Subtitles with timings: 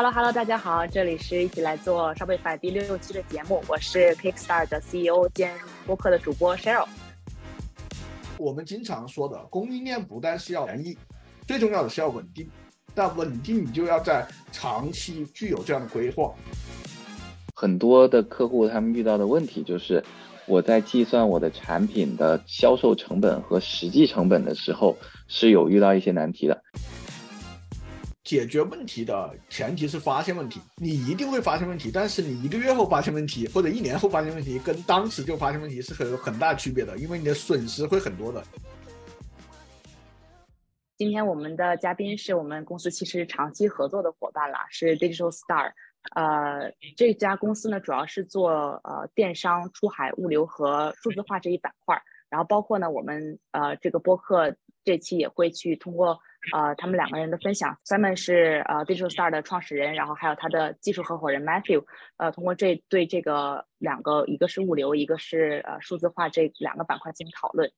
[0.00, 5.52] Hello Hello，大家好，这里是一起来做 Shopify 第六期的节目，我是 Kickstarter 的 CEO 兼
[5.88, 6.86] 播客的主播 Cheryl。
[8.36, 10.96] 我们经常说的供应链不但是要便宜，
[11.48, 12.48] 最重要的是要稳定。
[12.94, 16.32] 但稳定你就要在长期具有这样的规划。
[17.56, 20.04] 很多的客户他们遇到的问题就是，
[20.46, 24.96] 我在计算我的产品的销售成本和实际成本的时候，
[25.26, 26.62] 是有遇到一些难题的。
[28.28, 38.44] 解决问题的前提是发现问题，你一定会发现问题，但是你一个月后发现问题或者一年后发现问题，跟当时就发现问题是很有很大区别的，因为你的损失会很多的。
[40.98, 45.72] 今天我们的嘉宾是我们公司其实长期合作的伙伴了，是 Digital Star。
[46.14, 48.50] 呃，这家公司呢，主要是做
[48.84, 51.98] 呃电商、出海、物流和数字化这一板块。
[52.28, 54.54] 然后包括呢，我们呃这个播客
[54.84, 56.18] 这期也会去通过
[56.52, 57.78] 呃他们两个人的分享。
[57.84, 61.84] Simon 是呃 Digital Star 的创始人，然后还有他的技术合伙人 Matthew。
[62.16, 67.70] 呃，通过这对这个两个，一个是物流，一个是呃数字化这两个板块进行讨论。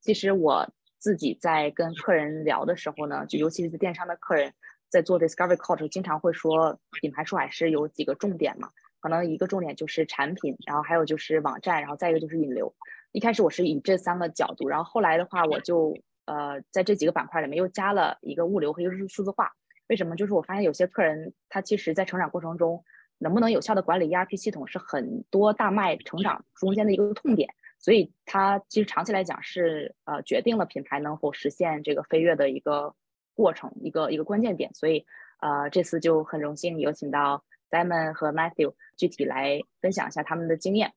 [0.00, 4.52] 其实我自己在跟客人聊的时候呢，就尤其是电商的客人。
[4.90, 8.70] 在做 discovery call 时，经常会说品牌出海是有几个重点嘛？
[9.00, 12.74] 可能一个重点就是产品，然后还有就是网站，然后再一个就是引流。
[13.12, 15.94] 一开始我是以这三个角度，然后后来的话，我就
[16.28, 19.50] 呃在这几个板块里面又加了一个物流和一个是数字化。
[19.88, 20.14] 为什么？
[20.14, 22.84] 就是我发现有些客人他其实在成长过程中，
[23.18, 27.48] 能不能有效的管理 ERP 系统是很多大卖成长中间的一个痛点，
[27.78, 32.94] 所以它其实长期来讲是呃决定了品牌能否实现这个飞跃的一个。
[33.38, 35.06] 过程一个一个关键点，所以
[35.38, 40.92] 呃这次就很荣幸有请到 Simon 和 Matthew 具体来分享一下他们的经验，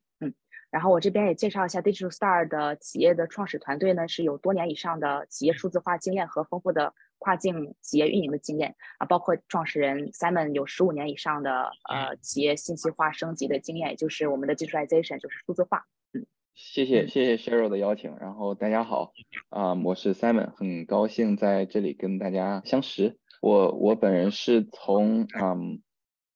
[0.72, 15.84] 然后我这边也介绍一下 Digital Star 的企业的创始团队呢是有多年以上的企业数字化经验和丰富的跨境企业运营的经验啊，包括创始人 Simon 有十五年以上的呃企业信息化升级的经验，也就是我们的 Digitalization 就是数字化，
[16.14, 16.24] 嗯。
[16.54, 19.12] 谢谢谢谢 Sheryl 的邀请，然后大家好，
[19.50, 23.18] 啊，我是 Simon，很高兴在这里跟大家相识。
[23.40, 25.82] 我我本人是从嗯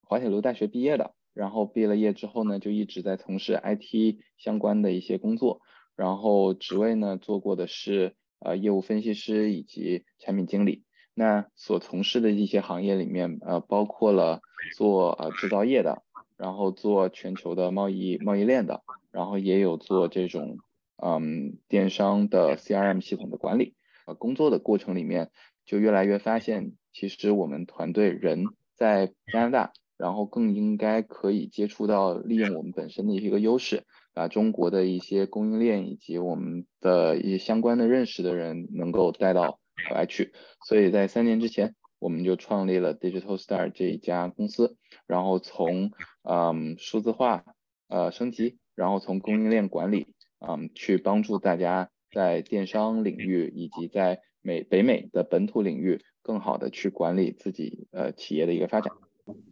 [0.02, 5.60] 滑铁卢大学毕业的，然后毕了业之后呢，就一直在从事 IT 相关的一些工作，
[5.94, 10.82] 然后职位呢做过的是呃业务分析师以及产品经理。
[11.14, 14.40] 那所从事的一些行业里面，呃，包括了
[14.74, 16.02] 做呃制造业的，
[16.38, 18.82] 然后做全球的贸易贸易链的。
[19.12, 20.58] 然后也有做这种
[21.02, 23.74] 嗯电商的 CRM 系统的管理，
[24.06, 25.30] 呃工作的过程里面
[25.64, 28.44] 就越来越发现，其实我们团队人
[28.74, 33.84] 在加拿大，然后更应该可以接触到利用我们本身的一个优势，
[34.14, 40.32] 把中国的一些供应链以及我们的一些相关的认识的人能够带到海外去。
[40.66, 44.76] 所以在三年之前，我们就创立了 Digital Star 这一家公司，
[45.06, 45.90] 然后从
[46.22, 47.44] 嗯数字化
[47.88, 48.58] 呃升级。
[48.76, 50.08] 然后从供应链管理，
[50.46, 58.92] 嗯，去帮助大家在电商领域以及在美北美的本土领域，更好的去管理自己呃企业的一个发展。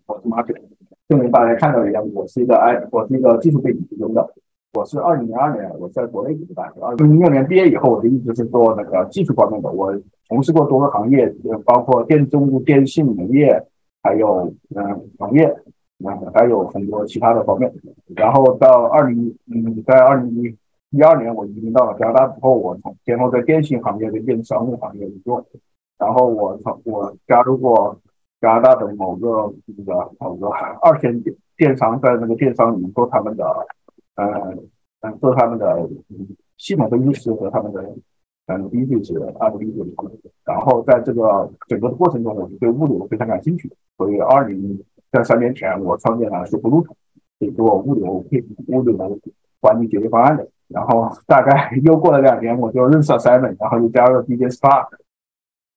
[0.06, 0.54] 我是马铁，
[1.08, 4.34] 就能大家看到一样，我是一个 I，我是一个技术背景出身的。
[4.74, 9.70] 我是二零零二年我在国内读的大学，二零零六年毕业以后，我就一直是做那个技术方面的。
[9.70, 9.94] 我
[10.28, 11.32] 从事过多个行业，
[11.64, 13.64] 包括电中电信、农业，
[14.02, 15.54] 还有嗯农业。
[16.04, 17.72] 嗯，还有很多其他的方面。
[18.16, 20.56] 然后到二零，嗯，在二零一
[20.90, 25.46] 一二年，我移民到了加拿大之后，我从先后在电信行业跟电子商务行业工作。
[25.96, 27.96] 然后我从我加入过
[28.44, 31.18] 加拿大的某个那个某个二线
[31.56, 33.44] 电商，在那个电商里面做他们的，
[34.16, 34.54] 呃，
[35.00, 35.88] 嗯，做他们的
[36.58, 37.82] 系统分析师和他们的
[38.46, 39.86] 嗯 business 案例的。
[40.44, 44.84] 然后在这个整个的过程中，我就对物流非常感兴趣，所以二零。
[45.10, 46.84] 在三年前，我创建了数不路
[47.38, 49.16] 是做物流配物流
[49.60, 50.44] 管理解决方案的。
[50.66, 54.88] 然后大概 又过了两年，我就认识了 Simon，然后又加入了 DJ Spark。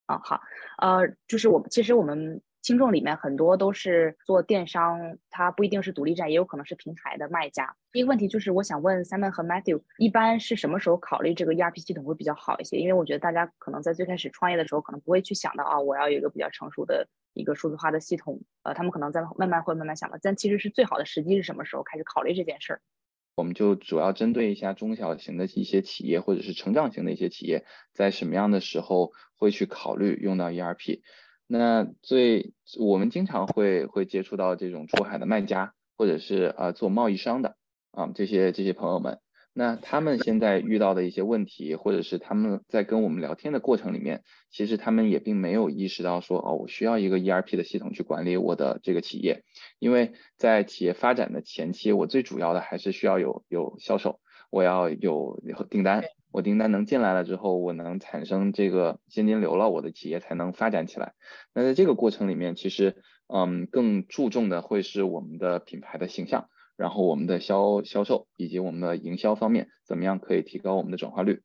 [0.08, 0.42] 啊，好，
[0.80, 2.42] 呃，就是我们其实我们。
[2.68, 7.74] 听众里面很多都是做电商，它不一定是独立站，也有可能是平台的卖家。
[7.94, 12.76] 第一个问题就是，我想问 Simon 和 Matthew，一般是什么时候考虑这个 ERP 系统会比较好一些？
[12.76, 18.38] 因为我觉得大家可能在最开始创业的时候，可能不会去想到啊，我要有一个比较成熟的一个数字化的系统。
[18.64, 20.20] 呃，他们可能在慢慢会慢慢想的。
[20.22, 22.82] 但其实是最好的时机是什么时候开始考虑这件事儿？
[23.36, 27.64] 我们就主要针对一下中小型的一些企业，或者是成长型的一些企业，
[27.94, 31.00] 在什么样的时候会去考虑用到 ERP？
[31.48, 37.56] 那最我们经常会会接触到这种出海的卖家，或者是呃做贸易商的
[37.92, 39.20] 啊这些这些朋友们。
[39.54, 44.22] 那他们现在遇到的一些问题，或者是他们在跟我们聊天的过程里面，
[44.52, 49.44] 其实他们也并没有意识到说，哦，我需要一个 ERP 的系统去管理我的这个企业，
[49.80, 61.14] 因为在企业发展的前期，我最主要的还是需要有有销售，我要有订单，我订单能进来了之后，我能产生这个现金流了，我的企业才能发展起来。
[61.54, 66.50] 那在这个过程里面，其实，嗯，更注重的会是我们的品牌的形象。
[66.78, 71.42] 然后我们的销销售以及我们的营销方面，怎么样可以提高我们的转化率？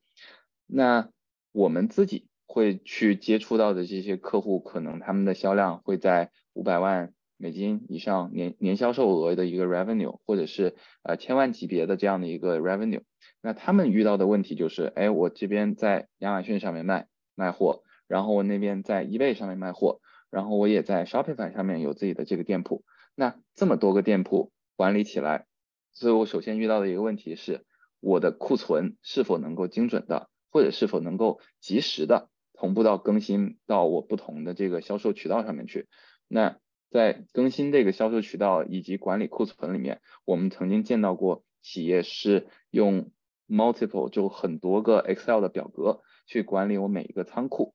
[0.67, 1.09] 那
[1.53, 13.03] 我们自己会去接触到的这些客户，可能他们的销量会在五百万美金以上年年销售额的一个 revenue，或者是呃千万级别的这样的一个 revenue。
[13.41, 20.01] 那他们遇到的问题就是，哎，我这边在亚马逊上面卖卖货，然后我那边在 eBay 上面卖货，
[20.31, 22.85] 然后我也在 Shopify 上面有自己的这个店铺。
[23.17, 24.53] 那这么多个店铺。
[24.75, 25.47] 管理起来，
[25.93, 27.65] 所以我首先遇到的一个问题是，
[28.01, 35.89] 我的库存是否能够精准的，或者是否能够及时的同步到更新到我不同的这个销售渠道上面去。
[36.27, 36.59] 那
[36.93, 43.11] 在更新这个销售渠道以及管理库存里面，我们曾经见到过企业是用
[43.49, 47.75] multiple 就很多个 Excel 的表格去管理我每一个仓库。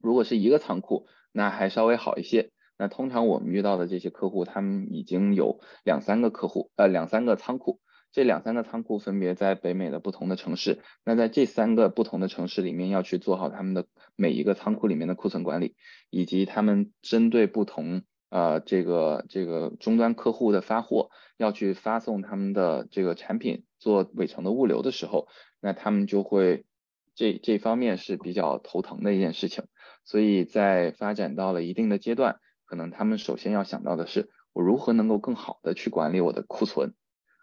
[0.00, 2.50] 如果是一个仓库，那还稍微好一些。
[2.76, 7.80] 那通常我们遇到的这些客户，他们已经有两三个客户，呃，两三个仓库。
[8.10, 10.80] 这两三个仓库分别在北美的不同的城市。
[11.04, 13.86] 那在这三个不同的城市里面，要去做好他们的
[14.16, 15.76] 每一个仓库里面的库存管理，
[16.10, 18.02] 以及他们针对不同
[18.32, 25.28] 呃这个这个终端客户的发货，要去发送他们的这个产品做尾程的物流的时候，
[25.60, 26.64] 那他们就会
[27.14, 29.64] 这这方面是比较头疼的一件事情。
[30.04, 32.40] 所以在发展到了一定的阶段。
[32.64, 36.94] 可能他们首先要想到的是，我如何能够更好的去管理我的库存，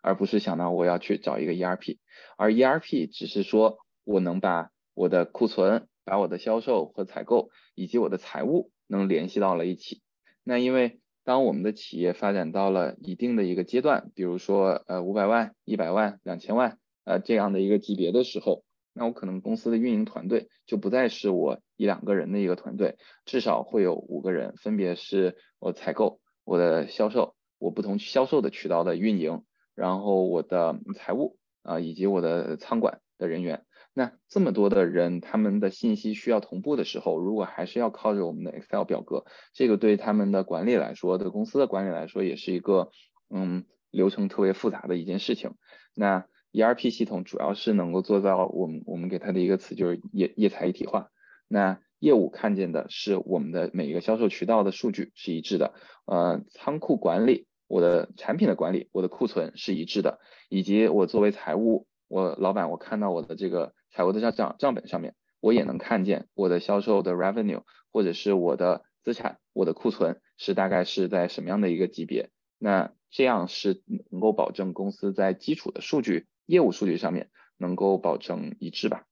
[0.01, 2.00] 而不是想到我要去找一个 ERP，
[2.35, 10.01] 而 ERP 只是说我能把我的库存、把我的销售和采购以及我的财务能联系到了一起。
[10.49, 18.63] 那因为当我们的企业发展到了一定的一个阶段，比如说呃五百万、一百万、两千万呃这样的一个级别的时候。
[18.93, 29.43] 那我可能公司的运营团队就不再是我一两个人的一个团队，至少会有五个人，分别是我采购、我的销售、我不同销售的渠道的运营，
[29.75, 33.65] 然后我的财务啊，以及我的仓管的人员。
[33.94, 42.91] 那这么多的人，他们的信息需要同步的时候，如果还是要靠着我们的 Excel 表格，这个对他们的管理来说，对公司的管理来说，也是一个
[43.30, 45.56] 嗯流程特别复杂的一件事情。
[45.94, 51.09] 那 ERP 系统主要是能够做到我们我们给它的一个词就是业业财一体化。
[51.47, 55.74] 那业务看见的是我们的每一个销售渠道的数据是一致的，
[56.06, 72.29] 呃，仓库管理，我的产品的管理，我的库存是一致的，以及我作为财务，我老板我看到我的这个财务的账账账本上面，我也能看见我的销售的 revenue 或者是我的资产，我的库存是大概是在什么样的一个级别。
[72.57, 76.27] 那这样是能够保证公司在基础的数据。
[76.45, 79.03] 业务数据上面能够保证一致吧？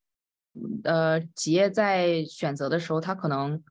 [0.85, 3.61] 呃，企业在选择的时候，他可能，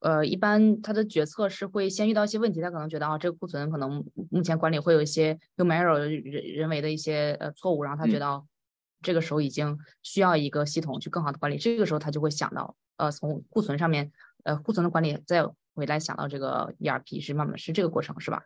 [0.00, 8.42] 呃，一般他的决策是会先遇到一些问题，他可能觉得啊，这个库存可能目前管理会有一些 human error 人人为的一些呃错误，然后他觉得
[9.06, 14.10] 这个时候已经需要一个系统去更好的管理，这个时候他就会想到，呃，从库存上面，
[14.42, 18.42] 呃，库存的管理再回来想到这个 ERP 是慢慢是这个过程是吧？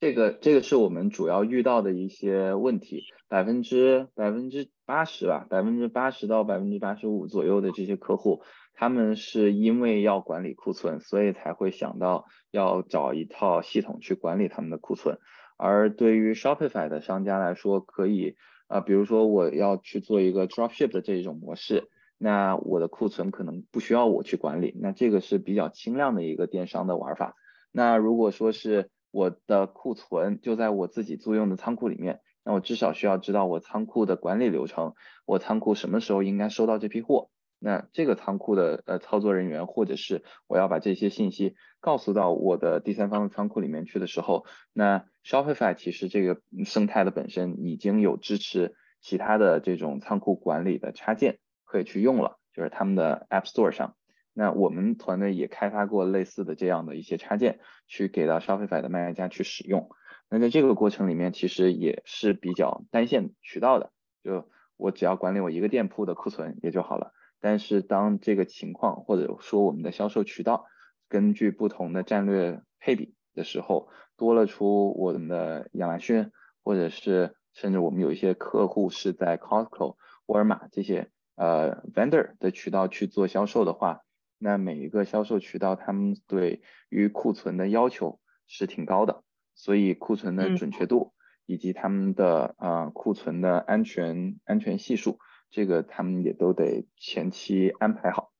[0.00, 15.18] 这个这个是我们主要遇到的一些问题，百分之百分之八十吧，百分之八十到百分之八十五左右的这些客户，他们是因为要管理库存，所以才会想到要找一套系统去管理他们的库存。
[15.56, 18.36] 而对于 Shopify 的商家来说，可以
[18.68, 27.34] 啊，比如说我要去做一个 Dropship 的这一种模式，那我的库存可能不需要我去管理，那这个是比较轻量的一个电商的玩法。
[27.72, 34.94] 那如果说是我的库存就在我自己租用的仓库里面，那我至少需要知道我仓库的管理流程，
[35.26, 37.30] 我仓库什么时候应该收到这批货。
[37.58, 53.96] 那这个仓库的呃操作人员，或者是我要把这些信息告诉到我的第三方的仓库里面去的时候，那 Shopify 其实这个生态的本身已经有支持其他的这种仓库管理的插件可以去用了，就是他们的 App Store 上。
[54.32, 59.90] 那我们团队也开发过类似的这样的一些插件，去给到 Shopify 的卖家去使用。
[60.30, 63.90] 那在这个过程里面，其实也是比较单线渠道的，
[64.22, 67.14] 就我只要管理我一个店铺的库存也就好了。
[67.40, 70.66] 但是当这个情况或者说我们的销售渠道
[71.08, 76.30] 根据不同的战略配比的时候，多了出我们的亚马逊
[76.62, 84.02] 或者是甚至我们有一些客户是在 Costco、沃尔玛这些呃 vendor 的渠道去做销售的话，
[84.38, 89.22] 那每一个销售渠道他们对于库存的要求是挺高的，
[89.54, 91.14] 所以库存的准确度
[91.46, 95.18] 以及他们的呃库存的安全安全系数，
[95.50, 98.32] 这个他们也都得前期安排好。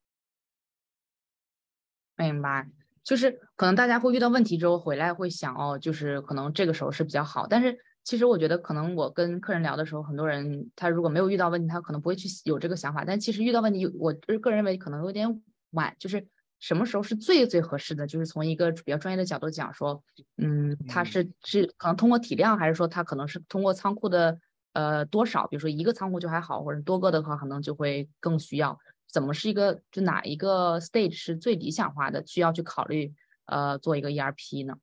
[2.16, 2.68] 明白。
[3.04, 7.46] 就是可能大家会遇到问题之后回来会想哦，就是可能这个时候是比较好。
[7.46, 13.06] 但是其实我觉得，可能我跟客人聊的时候，很多人他如果没有遇到问题，他可能不会去有这个想法。
[13.06, 15.96] 但其实遇到问题，我个人认为可能有点晚。
[15.98, 16.26] 就是
[16.58, 18.06] 什么时候是最最合适的？
[18.06, 20.02] 就是从一个比较专业的角度讲说，
[20.36, 24.38] 嗯，他是是可能通过体量，还是说他可能是通过仓库的
[24.72, 25.46] 呃多少？
[25.46, 28.78] 比如说一个仓库就还好，或者多个的话，可能就会更需要。
[29.10, 32.22] 怎么是一个就哪一个 stage 是最理想化的？
[32.26, 33.12] 需要去考虑
[33.46, 34.76] 呃做一个 ERP 呢？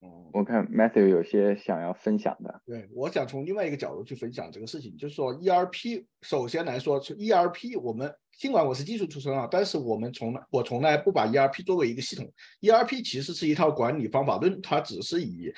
[0.00, 2.62] 哦，我看 Matthew 有些想要分享的。
[2.64, 15.52] 对，我想从另外一个角度去分享这个事情，就是说 ERP 首先来说是，ERP 我们尽管我是技术出身啊，但是我们从来我从来不把 ERP 作为一个系统，ERP 其实是一套管理方法论，它只是以。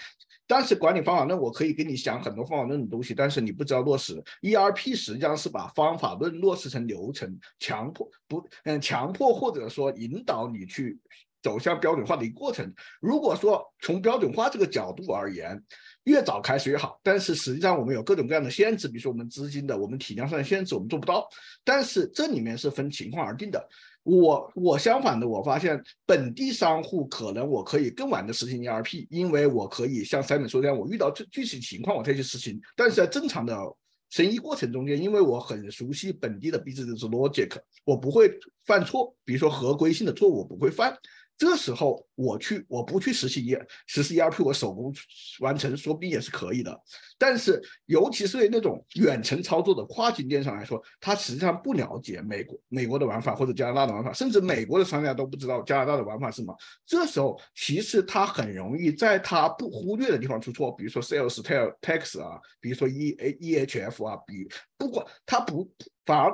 [0.50, 4.21] 但是管理方法论，我可以给你讲很多方法论的东西，但是你不知道落实。
[4.42, 10.99] ERP 实际上是把方法论落实成流程，强迫不嗯强迫或者说引导你去
[11.40, 12.75] 走向标准化的一个过程。
[13.00, 15.62] 如果说从标准化这个角度而言，
[16.02, 16.99] 越早开始越好。
[17.00, 21.28] 但是实际上我们有各种各样的限制，比如说我们资金的、我们体量上的限制，我们做不到。
[21.62, 23.69] 但是这里面是分情况而定的。
[24.02, 32.61] 我我相反的，我发现本地商户可能我可以更晚的实行 ERP，因为我可以像三美说这样，我遇到具具体情况我再去实行。
[32.75, 33.54] 但是在正常的
[34.09, 38.33] 生意过程中间，因为我很熟悉本地的 business logic，我不会
[38.64, 40.97] 犯错，比如说合规性的错误我不会犯。
[41.40, 43.56] 这时候我去，我不去实习 E
[43.87, 44.94] 实施 ERP，我手工
[45.38, 46.78] 完成，说不定也是可以的。
[47.16, 56.54] 但是，尤其是对那种远程操作的跨境电商来说，他实际上不了解美国美国的玩法或者加拿大的玩法，甚至美国的商家都不知道加拿大的玩法是什么。
[56.85, 61.42] 这时候，其实他很容易在他不忽略的地方出错，比如说 sales
[61.80, 65.73] tax 啊，比如说 E A E H F 啊，比不管他不
[66.04, 66.30] 反而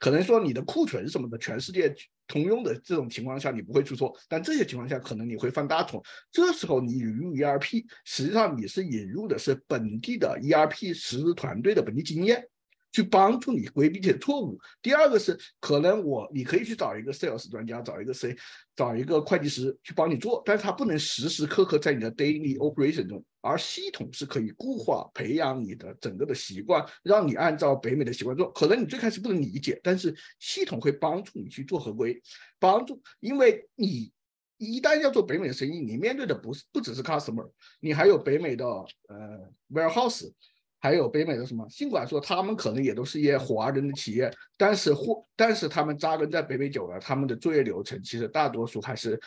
[0.00, 1.94] 可能说你的库存什么的，全世界。
[2.28, 6.00] 通用的这种情况下，你不会出错，但这些情况下可能你会犯大错。
[6.30, 12.46] 这时候你引入 ERP，实际上你是引入的是本地的 ERP 实施团队的本地经验。
[12.90, 14.58] 去帮助你规避这些错误。
[14.80, 18.36] 第二个是，可能我你可以去找一个 sales 专家，找一个谁
[18.74, 28.50] 找一个会计师去帮你做，但是他不能时时刻刻在你的 daily operation 中，而系统是可以固化培养你的整个的习惯，让你按照北美的习惯做。
[28.52, 32.20] 可能你最开始不能理解，但是系统会帮助你去做合规，
[32.58, 34.10] 帮助，因为你
[34.56, 37.48] 一旦要做北美的生意，你面对的不是不只是 customer，
[37.80, 40.32] 你还有北美的呃 warehouse。
[40.80, 41.66] 还有北美的什么？
[41.68, 49.20] 尽管说他们可能也都是一些华人的企业，但是或但是他们扎根在北美久了，他们的作业流程其实大多数还是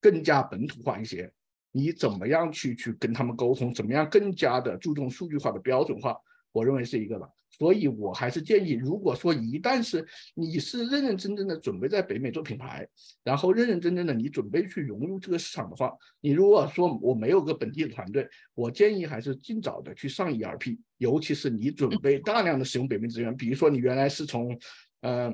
[0.00, 1.30] 更加本土化一些。
[1.72, 3.72] 你怎么样去去跟他们沟通？
[3.72, 6.16] 怎么样更加的注重数据化的标准化？
[6.52, 7.26] 我认为是一个吧。
[7.52, 10.04] 所以我还是建议，如果说一旦是
[10.34, 12.88] 你是认认真真的准备在北美做品牌，
[13.22, 24.58] 然后认认真真的你准备去融入这个市场的话，你如果说我没有个本地的团队，我建议还是尽早的去上 ERP，尤其是你准备大量的使用北美资源，比如说你原来是从，
[25.02, 25.32] 呃。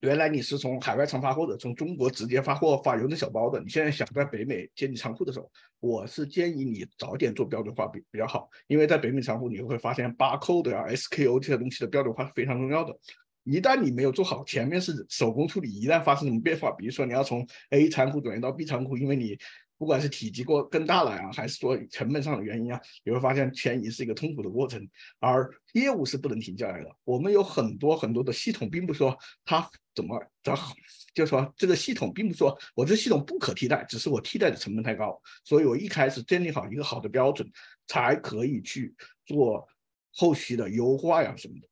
[0.00, 3.60] 原来你是从海外仓发货的，从中国直接发货发邮政小包的。
[3.60, 5.50] 你现在想在北美建立仓库的时候，
[5.80, 12.96] 我是建议你早点做标准化比比较好，因为在北美仓库你会发现 barcode 啊、SKU 这些东西的标准化是非常重要的。
[13.44, 19.38] 一旦你没有做好，前面是手工处理，一旦发生什么变化，比如说你要从 A 仓库转移到 B 仓库，因为你。
[19.78, 24.86] 不管是体积过更大了呀，还是说成本上的原因啊，你会发现迁移是一个痛苦的过程，
[25.20, 26.90] 而业务是不能停下来的。
[27.04, 30.74] 我们有很多很多的系统，并不说它怎么着好，
[31.14, 37.48] 就说这个系统并不说我这系统不可替代，只是我替代的成本太高，所以我一开始建立好一个好的标准，
[37.86, 38.92] 才可以去
[39.26, 39.64] 做
[40.12, 41.68] 后续的优化呀什么的。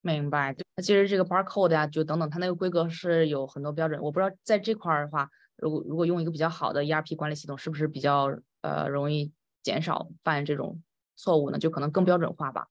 [0.00, 5.28] 明白，它其实这个 barcode 呀，就等等，它那个规格是有很多标准，我不知道在这块儿的话。
[5.62, 10.82] 如果如果用一个比较好的 ERP 管理系统，是不是比较呃容易减少犯这种
[11.16, 11.58] 错误呢？
[11.58, 12.68] 就可能更标准化吧？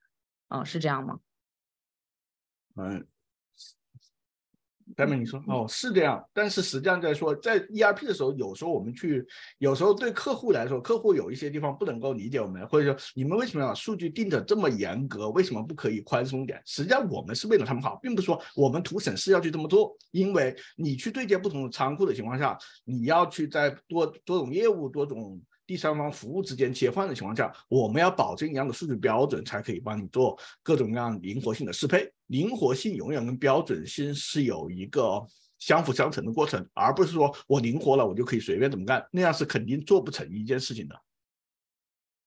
[0.49, 1.21] 嗯，是这样吗？
[2.75, 3.10] 嗯。
[4.97, 9.25] 下面你说哦，是这样，但是实际上在说，在 ERP 的时候，有时候我们去，
[9.57, 15.29] 有时候对客户来说，客户有一些地方不能够理解我们，或者说你们为什么要数据定的这么严格？
[15.29, 16.61] 为什么不可以宽松点？
[16.65, 25.41] 实际上我们是为了他们好，并不是说我们图省事要去这么做，因为你去对接不同的仓库的情况下，你要去在多多种业务、多种。
[25.71, 32.11] 第三方服务之间切换的情况下，我们要保证一样的数据标准，才可以帮你做各种各样灵活性的适配。
[32.27, 35.25] 灵活性永远跟标准性是有一个
[35.59, 41.01] 相辅相成的过程，而不是说我灵活了，我就可以随便怎么干，那样是肯定做不成一件事情的。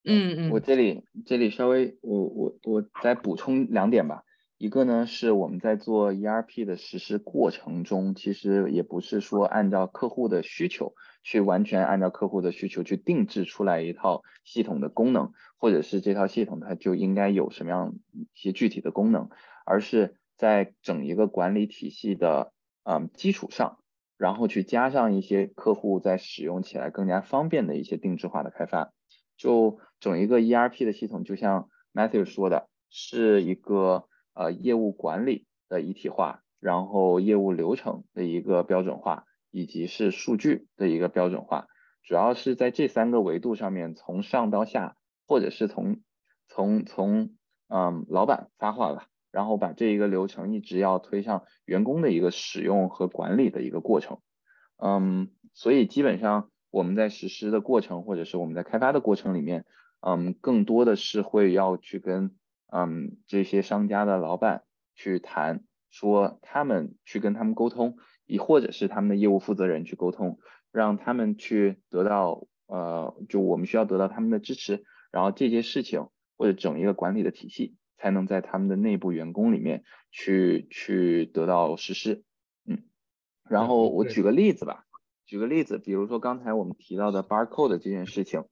[0.04, 4.22] 嗯嗯，我这里这里稍微我我我再补充两点吧。
[4.64, 19.28] 一个呢是我们在做 ERP 的实施过程中，其实也不是说按照客户的需求去完全按照客户的需求去定制出来一套系统的功能，或者是这套系统它就应该有什么样一些具体的功能，
[19.66, 22.54] 而是在整一个管理体系的
[22.84, 23.76] 嗯基础上，
[24.16, 28.94] 然后去加上一些客户在使用起来更加方便的一些定制化的开发。
[29.36, 34.08] 就整一个 ERP 的系统，就像 Matthew 说的，是一个。
[34.34, 41.68] 呃，业务管理的一体化，然后业务流程的一个标准化，以及是数据的一个标准化，
[42.02, 44.96] 主要是在这三个维度上面，从上到下，
[45.28, 46.00] 或者是从
[46.48, 47.36] 从从
[47.68, 54.18] 嗯老板发话吧，然后把这一个流程一直要推上员工的一个使用和管理的一个过程。
[54.82, 59.64] 嗯，所以基本上我们在实施的过程，或者是我们在开发的过程里面，
[60.00, 62.34] 嗯，更多的是会要去跟。
[62.76, 64.64] 嗯，这些商家的老板
[64.96, 70.40] 去谈，说他们去跟他们沟通，亦或者是他们的业务负责人去沟通，
[70.72, 82.24] 让他们去得到，呃，就我们需要得到他们的支持，然后这些事情或者整一个管理的体系才能在他们的内部员工里面去去得到实施。
[82.66, 82.82] 嗯，
[83.48, 84.84] 然后我举个例子吧，
[85.26, 88.42] 举个例子，比如说刚才我们提到的 barcode 这件事情，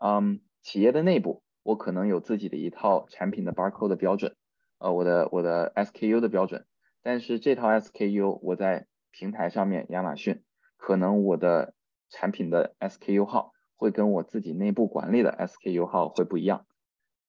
[0.00, 1.42] 嗯，企业的内部。
[1.64, 4.36] 我可能有自己的一套产品的 barcode 的标准，
[4.78, 6.66] 呃，我的我的 SKU 的标准，
[7.02, 10.44] 但是这套 SKU 我在平台上面，亚马逊
[10.76, 11.74] 可能我的
[12.10, 16.66] 产品的 SKU 号会跟我自己内部管理的 SKU 号会不一样，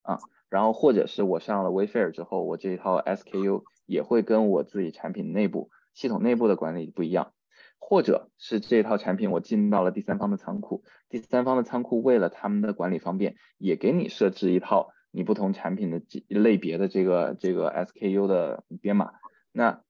[0.02, 7.32] 啊，然后或者是我上了 Wayfair 之后，我这一套 SKU 也会跟我自己产品内部系统内部的管理不一样。
[7.88, 19.12] 或者是这套产品我进到了第三方的仓库，第三方的仓库为了他们的管理方便，也给你设置一套你不同产品的类别的这个这个 SKU 的编码。
[19.52, 19.84] 那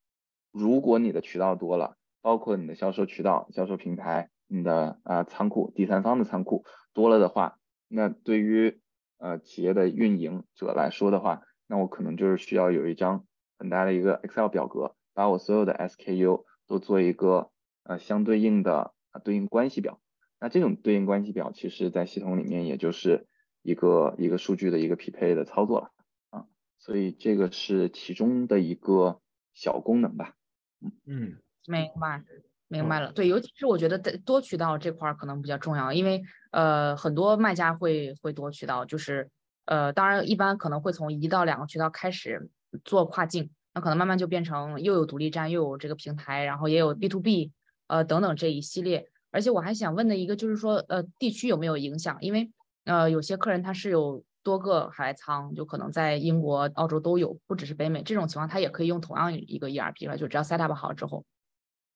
[0.52, 8.82] 如果你的渠道多了，包括你的销售渠道、销售平台、你的啊仓库、第三方的仓库多了的话，那对于
[9.20, 13.26] 呃企业的运营者来说的话，那我可能就是需要有一张
[13.58, 17.52] 很大的一个 Excel 表格，把我所有的 SKU 都做一个。
[17.88, 20.02] 呃，相对应的对应关系表，
[20.40, 23.28] 那这种对应关系表，其实在系统里面也就是
[23.62, 25.92] 一个一个数据的一个匹配的操作了
[26.32, 26.46] 啊，
[26.80, 29.22] 所以这个是其中的一个
[29.54, 30.34] 小功能吧。
[30.82, 32.24] 嗯嗯，明白
[32.68, 33.12] 明白了。
[33.12, 39.30] 对，尤其是我觉得在多渠道这块儿可能比较重要，因为呃很多卖家会会多渠道，就是
[39.66, 42.50] 呃当然一般可能会从一到两个渠道开始
[42.84, 47.52] 做跨境，那可能慢慢就变成又有独立站，又有这个平台，然后也有 B to B。
[47.88, 52.18] 呃，等等这一系列，而且我还想问的一个就是说，呃，地区有没有影响？
[52.22, 52.52] 因为
[52.86, 61.26] 呃，有些客人他是有多个海外仓，就可能在英国、澳洲都有，不只是北美这种情况，他也可以用同样一个 ERP 了，就只要 set up 好之后。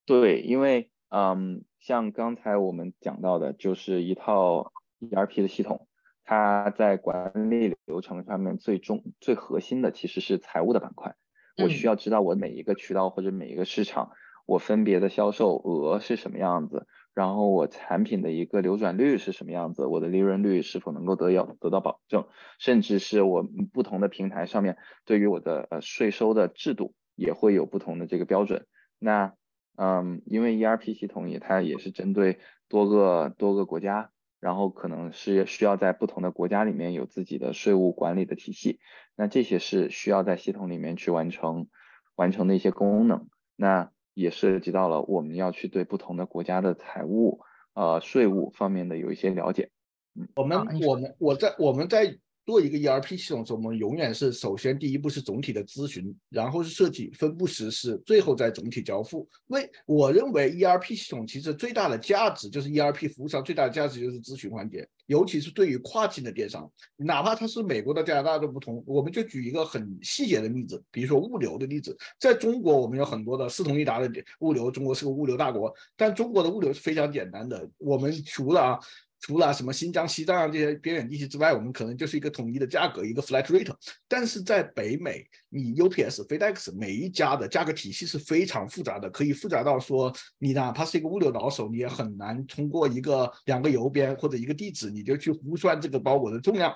[0.06, 5.88] 对，因为嗯，像刚才我们讲到的，就是一套 ERP 的系统，
[6.25, 11.15] 它在管理流程上面最终最核心的其实是财务的板块，
[11.63, 14.12] 我需要知道我每一个渠道或者每一个市场。
[14.50, 22.26] 我分别的销售额是什么样子，然后我产品的一个流转率是什么样子，我的利润率是否能够得要得到保证，
[22.58, 28.66] 甚至是我不同的平台上面对于我的呃税收的制度也会有不同的这个标准。
[28.98, 29.36] 那
[29.78, 34.10] 嗯，因为 ERP 系统也它也是针对多个多个国家，
[34.40, 38.80] 然后可能是需要在不同的国家里面有自己的税务管理的体系，
[39.16, 41.68] 那这些是需要在系统里面去完成
[42.16, 43.28] 完成的一些功能。
[43.56, 47.39] 那也涉及到了我们要去对不同的国家的财务、
[47.73, 49.69] 呃税务方面的有一些了解。
[50.15, 52.17] 嗯，我们我们我在我们在。
[52.45, 59.19] 做一个 ERP 系统时，我们永远是首先第一步是总体的咨询，然后是设计、分布实施，最后再总体交付。
[59.49, 68.84] 因为我认为 ERP 系统其实最大的价值就是 ERP 服务商最大的价值就是咨询环节，尤其是对于跨境的电商，哪怕它是美国的、加拿大都不同。
[68.86, 74.08] 我们就举一个很细节的例子，比如说物流的例子，在中国我们有很多的四通一达的
[74.41, 78.80] 物流，中国是个物流大国，但中国的物流是非常简单的，我们除了啊。
[79.21, 83.73] 除了什么新疆、西藏这些边远地区之外，我们可能就是一个统一的价格，一个 flat rate。
[84.08, 96.73] 但是在北美，你 UPS、FedEx 每一家的价格体系是非常复杂的，可以复杂到说，你哪怕是一个物流老手，你也很难通过一个两个邮编或者一个地址，你就去估算这个包裹的重量。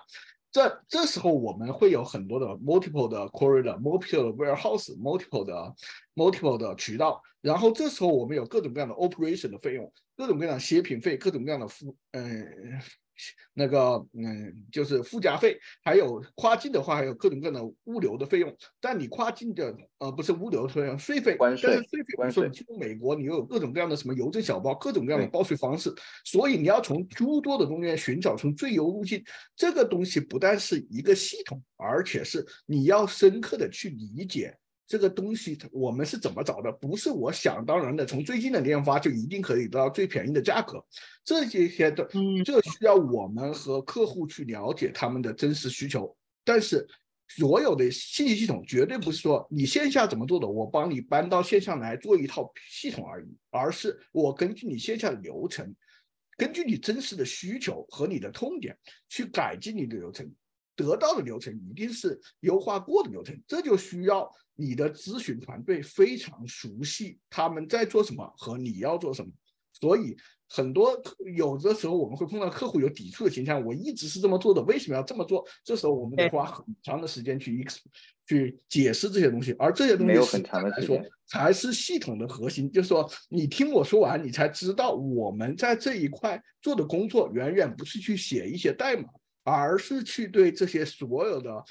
[0.51, 5.73] 这这时候我们会有很多的 multiple 的 corridor、multiple warehouse、multiple 的
[6.13, 12.81] multiple 的渠道，然后这时候我们有各种各样的 operation 的费用，各种各样的协品费，各种各样的附嗯。
[13.53, 18.53] 那个嗯，就是附加费，还有跨境的话，还有各种各样的物流的费用。
[18.81, 22.49] 但你跨境的呃不是物流费用，税费，关税，税费，关税。
[22.49, 25.93] 进入美国，你又有各种各样的什么邮政小包，各种各样的报税方式，
[26.25, 29.23] 所以你要从诸多的中间寻找出最优路径。
[29.55, 34.57] 这个东西不但是一个系统，而且是你要深刻的去理解。
[34.85, 36.71] 这个东西我们是怎么找的？
[36.71, 40.83] 不是我想当然的，从最近的年发就一定可以得到最便宜的价格。
[41.23, 42.07] 这些些的，
[42.43, 46.15] 这需要我们和客户去了解他们的真实需求。
[46.43, 46.85] 但是，
[47.29, 55.73] 所有的信息系统绝对不是说你线下怎么做的，我帮你搬到线上来做一套系统而已，而是我根据你线下的流程，
[56.37, 60.29] 根据你真实的需求和你的痛点去改进你的流程。
[60.75, 69.31] 得到的流程一定是优化过的流程，这就需要你的咨询团队非常熟悉他们在做什么和你要做什么。
[69.71, 70.15] 所以
[70.47, 71.01] 很多
[71.35, 75.45] 有的时候我们会碰到客户有抵触的倾向，我一直是这么做的，为什么要这么做？
[75.63, 77.77] 这时候我们得花很长的时间去 ex
[78.27, 82.71] 去解释这些东西，而这些东西实际上来说才是系统的核心。
[82.71, 89.05] 就是说，你听我说完，你才知道我们在这一块做的工作远远不是去写一些代码。
[89.45, 91.61] 而是去对这些所有的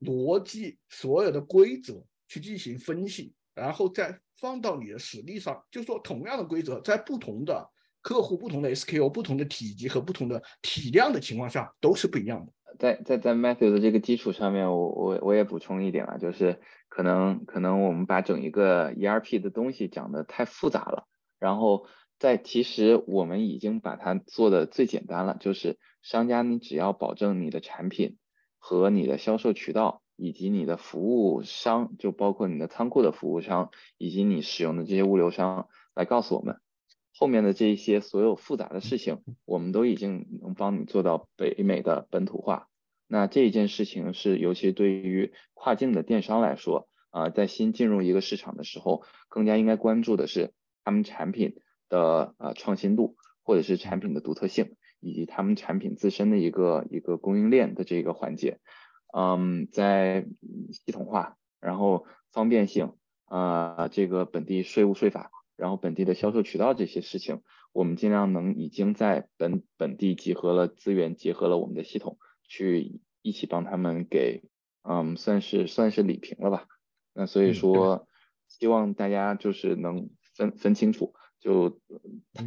[0.00, 5.60] 逻辑、所有的规则去进行分析，然后再放到你的实力上。
[5.70, 7.68] 就说同样的规则，在不同的
[8.00, 12.52] 客户、不同的 SKU、不同的体积和不同的体量的情况下，都是不一样的。
[12.78, 21.08] 在在在 Matthew 的这个基础上面，我我我也补充一点啊，就是可能可能我们把整一个 ERP 的东西讲的太复杂了，
[21.40, 21.86] 然后
[22.18, 25.78] 在其实我们已经把它做的最简单了，就是。
[26.00, 28.18] 商家，你只要保证你的产品
[28.56, 36.60] 和你的销售渠道，以及你的服务商，就包括你的仓库的服务商，以及你使用的这些物流商，来告诉我们
[37.14, 42.68] 后面的这一些所有复杂的事情，我们都已经能帮你做到北美的本土化。
[43.06, 50.52] 那这一件事情是，尤其对于跨境的电商来说，啊，在新进入一个市场的时候，更加应该关注的是
[50.84, 51.54] 他们产品
[51.88, 54.74] 的呃创新度，或者是产品的独特性。
[55.00, 58.58] 以及他们产品自身的一个一个供应链的这个环节，
[59.12, 60.26] 嗯，在
[60.72, 62.94] 系统化，然后方便性，
[63.26, 67.42] 啊，这个本地税务税法，然后本地的销售渠道这些事情，
[67.72, 74.42] 我们尽量能已经在本本地集合了资源，结合了我们的系统，去一起帮他们给，
[74.82, 76.66] 嗯，算是算是理平了吧。
[77.14, 78.06] 那所以说，
[78.46, 81.80] 希望大家就是能分分清楚，就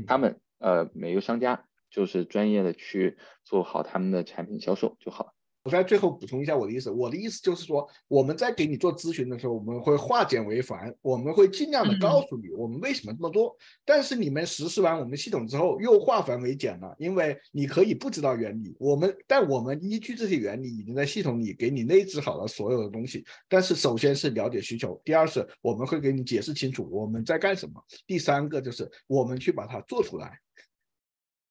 [0.07, 1.65] 他们呃每个商家。
[1.93, 5.33] 就是专业的去做好他们的产品销售就好了。
[5.63, 13.55] 我在最后补充一下我的意思，我的意思就是说，我们在给你做咨询的时候，我们会化简为繁，我们会尽量的告诉你我们为什么这么做。
[13.85, 23.23] 但是你们实施完我们系统之后，又化繁为简了，因为你可以不知道原理，我们但我们依据这些原理，已经在系统里给你内置好了所有的东西。
[23.47, 30.39] 但是首先是了解需求，第二是我们会给你解释清楚我们在干什么，第三个就是我们去把它做出来。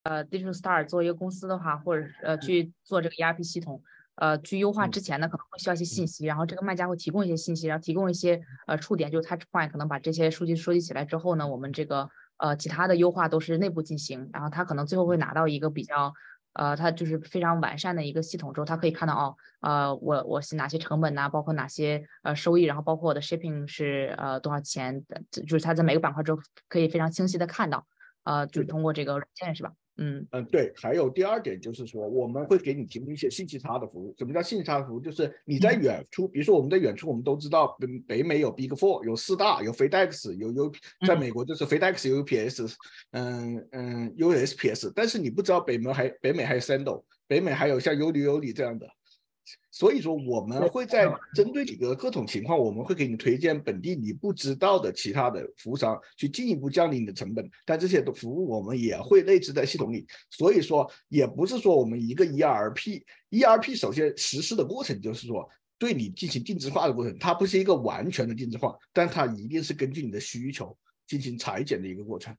[0.03, 3.83] 呃，Digital Star 作为一个公司的话，或者是呃去做这个 ERP 系统，
[4.21, 16.13] 呃去优化之前呢，可能会需要一些信息，然后这个卖家会提供一些信息，然后提供一些呃触点，就是 Touch Point，可能把这些数据收集起来之后呢，我们这个呃其他的优化都是内部进行，然后他可能最后会拿到一个比较
[16.53, 27.87] 呃他就是非常完善的一个系统之后，他可以看到哦，呃我我是哪些成本呐，包括哪些呃收益，然后包括我的 shipping 是呃多少钱，就是他在每个板块中可以非常清晰的看到，
[28.25, 29.73] 呃就是通过这个软件是吧？
[30.01, 34.15] 嗯嗯，对，还有第二点就是说，我们会给你提供一些信息差的服务。
[34.17, 35.01] 什么叫信息差的服务？
[35.01, 40.73] 就是你在远处，比如说我们在远处，我们都知道北北美有 Big Four，有四大，有 FedEx，有 U，
[41.07, 42.75] 在美国就是 FedEx 有、UPS，
[43.13, 44.91] 嗯嗯，USPS。
[44.97, 48.89] 但是你不知道北美还北美还有 Sendo，北美还有像尤里尤里这样的。
[49.71, 57.49] 所以说，我们会在针对你的各种情况，我们会给你推荐本地你不知道的其他的服务商，去进一步降低你的成本。
[57.65, 60.07] 但这些的服务我们也会内置在系统里。
[60.31, 72.35] 所以说，也不是说我们一个 ERP，ERP 首先实施的过程就是说对你进行定制化的过程，它不是一个完全的定制化，但它一定是根据你的需求进行裁剪的一个过程。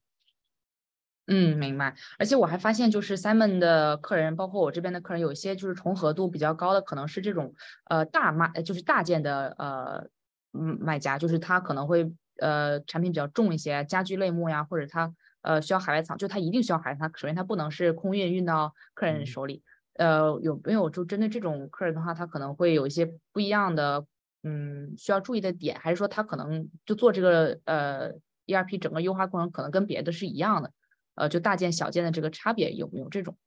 [1.27, 1.95] 嗯，明白。
[2.17, 7.53] 而且我还发现，就是 Simon 的客人，包括我这边的客人，有一些就是重合度比较高的，可能是这种
[7.89, 10.07] 呃大卖，就是大件的呃
[10.53, 17.09] 嗯卖家，就是他可能会呃产品比较重一些，家居类目呀，或者他呃需要海外仓，就他一定需要海外仓。
[17.15, 19.63] 首先他不能是空运运到客人手里。
[19.93, 24.05] 呃，有没有就针对这种客人的话，他可能会有一些不一样的
[24.41, 28.11] 嗯需要注意的点，还是说他可能就做这个呃
[28.47, 30.71] ERP 整个优化过程可能跟别的是一样的？
[31.15, 33.37] 呃，就大件小件的这个差别有没有这种？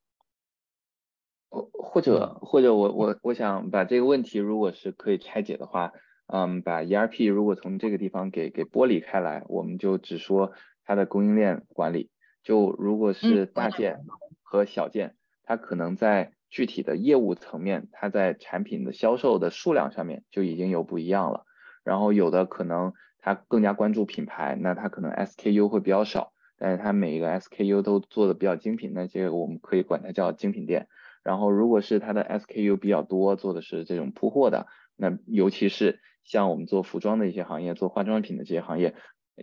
[1.51, 5.93] 或或者或者我我我想把这个问题，如果是可以拆解的话，
[6.27, 10.53] 嗯，把 ERP 如果从这个地方给给剥离开来，我们就只说
[10.85, 12.11] 它的供应链管理。
[12.43, 14.01] 就如果是大件
[14.43, 21.45] 和小件，它可能在具体的业务层面，它在产品的销售的数量上面就已经有不一样了。
[21.85, 26.34] 然后有的可能它更加关注品牌，那它可能 SKU 会比较少。
[26.65, 30.89] 但是它每一个 SKU 都做的比较精品，那这个我们可以管它叫精品店。
[31.23, 38.95] 然后如果是它的 SKU 比较多，做的是这种铺货的，那尤其是像我们做服装的一些行业，做化妆品的这些行业，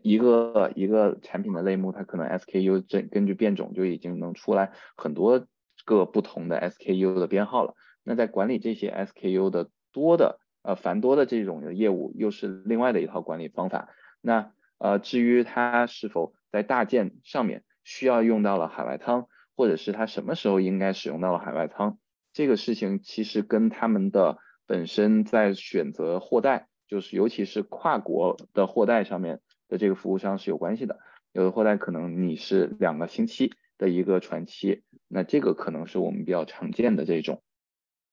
[0.02, 5.46] 一个一个产品的类目，它可能 SKU 根根据变种就已经能出来很多
[5.86, 7.76] 个不同的 SKU 的编号了。
[8.04, 13.90] 那在管理这些 SKU 的多的呃繁多的这种的业务，又是另外的一套管理方法。
[14.22, 21.98] 那呃至于它是否在大件上面需要用到了海外仓，或者是他什么时候应该使用到了海外仓，
[22.34, 24.38] 这个事情其实跟他们的
[24.68, 31.00] 本身在选择货代，就是尤其是跨国的货代上面的这个服务商是有关系的。
[31.32, 37.42] 有的货代可能你是两个星期的一个船期，那这个可能是我们比较常见的这种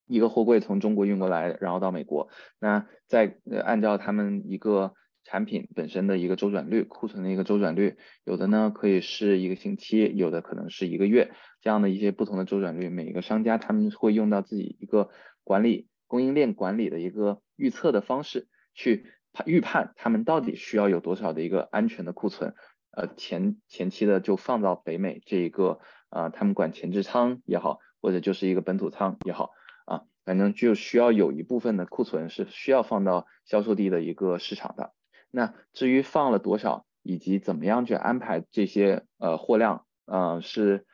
[0.06, 2.28] 一个货柜从中国运过来，然后到美国，
[2.60, 4.94] 那在按照他们一个。
[5.30, 15.10] 产品本身的一个周转率，库存的一个周转率，有的呢可以是一个星期，有的可能是一个月，这样的一些不同的周转率，每一个商家他们会用到自己一个
[15.44, 19.04] 管理供应链管理的一个预测的方式，去
[19.44, 22.54] 预判他们到底需要有多少的一个安全的库存，
[22.92, 29.50] 呃前前期的就放到北美这一个啊，他们管前置仓也好，或者就是一个本土仓也好
[29.84, 34.94] 啊，反正就需要有一部分的库存是需要放到销售地的一个市场的。
[35.30, 40.86] 那至于放了多少，以及怎么样去安排这些呃货量，呃是，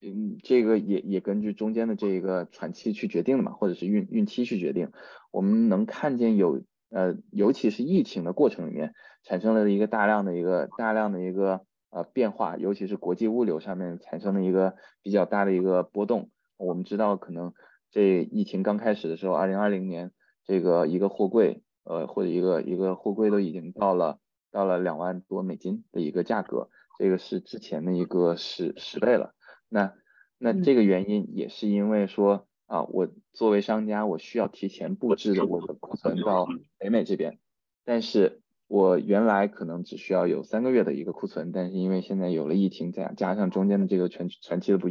[0.00, 4.92] 嗯，这个也也根据中间的这个传期去决定的嘛，或者是运运期去决定。
[5.32, 8.94] 我们能看见有呃，尤其是疫情的过程里面，
[9.24, 16.30] 产生了一个大量的一个大量的一个呃变化，尤其是国际物流上面产生了一个比较大的一个波动。
[16.56, 17.52] 我们知道，可能
[17.90, 20.12] 这疫情刚开始的时候，二零二零年
[20.44, 21.63] 这个一个货柜。
[21.84, 24.18] 呃，或者一个一个货柜都已经到了
[24.50, 26.68] 到了两万多美金的一个价格，
[26.98, 29.34] 这个是之前的一个十十倍了。
[29.68, 29.92] 那
[30.38, 36.46] 那这个原因也是因为说啊，我作为商家，我需要提前布置的我的库存到
[36.78, 37.38] 北美这边，
[37.84, 44.88] 但是我原来可能只需要有三个月的一个库存，但是因为现在有了疫情，加加上中间的这个全全期的不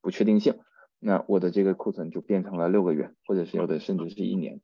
[0.00, 0.58] 不确定性，
[0.98, 4.60] 那我的这个库存就变成了六个月，或者是有的甚至是一年？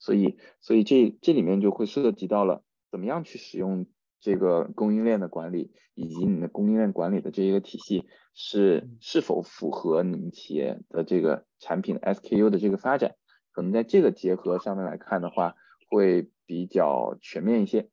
[0.00, 3.86] 所以，所以这这里面就会涉及到了怎么样去使用
[4.18, 13.14] 这个供应链的管理，以及你的供应链管理的这一个体系是是否符合你们企业的这个产品 SKU 的这个发展，
[13.52, 15.54] 可能在这个结合上面来看的话，
[15.90, 17.90] 会比较全面一些。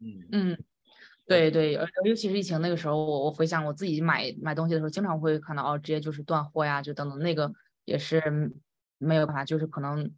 [0.00, 0.64] 嗯嗯，
[1.26, 1.72] 对对，
[2.04, 7.50] 尤其是疫情那个时候，我我回想我自己买买东西的时候，经常会看到哦，直接就是断货呀，就等等，那个
[7.86, 8.52] 也是
[8.98, 10.12] 没有办法，就是可能。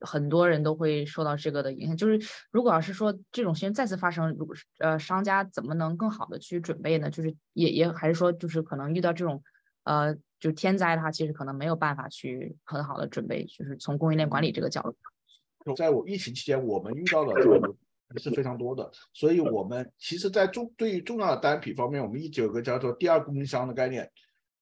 [0.00, 7.10] 很多人都会受到这个的影响，就是如果要是说这种事情再次发生，如果是呃商家怎么能更好的去准备呢？
[7.10, 9.42] 就是也也还是说，就是可能遇到这种
[9.84, 15.74] 呃就天灾的话，其实可能没有办法去很好的准备，就是从供应链管理这个角度。
[15.74, 17.74] 在我疫情期间，我们遇到的这个
[18.18, 24.08] 是非常多的，所以我们其实，在重对于重要的单品方面，我们一直有个叫做第二供应商的概念。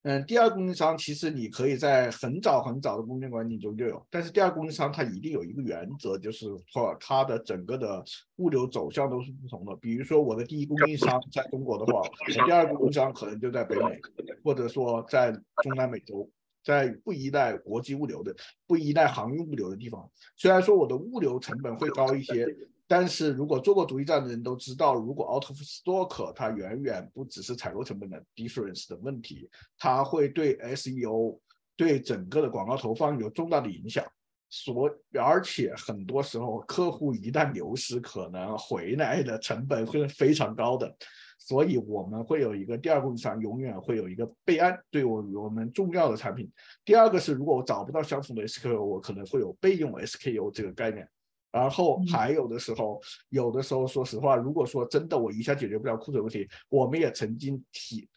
[0.05, 8.05] 嗯，第二供应商其实你可以在很早很早的供应链管理中就有，但是第二供应商它一定有一个原则，就是说它的整个的
[8.37, 9.75] 物流走向都是不同的。
[9.77, 13.99] 比如说我的第一供应商在中国的话，我第二供应商可能就在北美，
[14.43, 16.29] 或者说在中南美洲，
[16.63, 18.37] 在不依赖国际物流的、
[18.67, 20.07] 不依赖航运物流的地方。
[20.37, 22.47] 虽然说我的物流成本会高一些。
[22.87, 31.39] 但是如果做过独立站的人都知道，如果 out of stock，它远远不只是采购成本的 difference 的问题，它会对 SEO
[31.77, 34.05] 对整个的广告投放有重大的影响。
[34.51, 40.95] 所而且很多时候客户一旦流失，可能回来的成本会非常高的。
[41.39, 46.49] 所以我们会有一个第二供应商永远会有一个备案，对我我们重要的产品。
[46.85, 51.09] 第二个是，如果我找不到相同的 SKU，我可能会有备用 SKU 这个概念。
[51.55, 58.09] 然后还有的时候，有的时候说实话，如果说真的我一下解决不了库存问题，我们也曾经提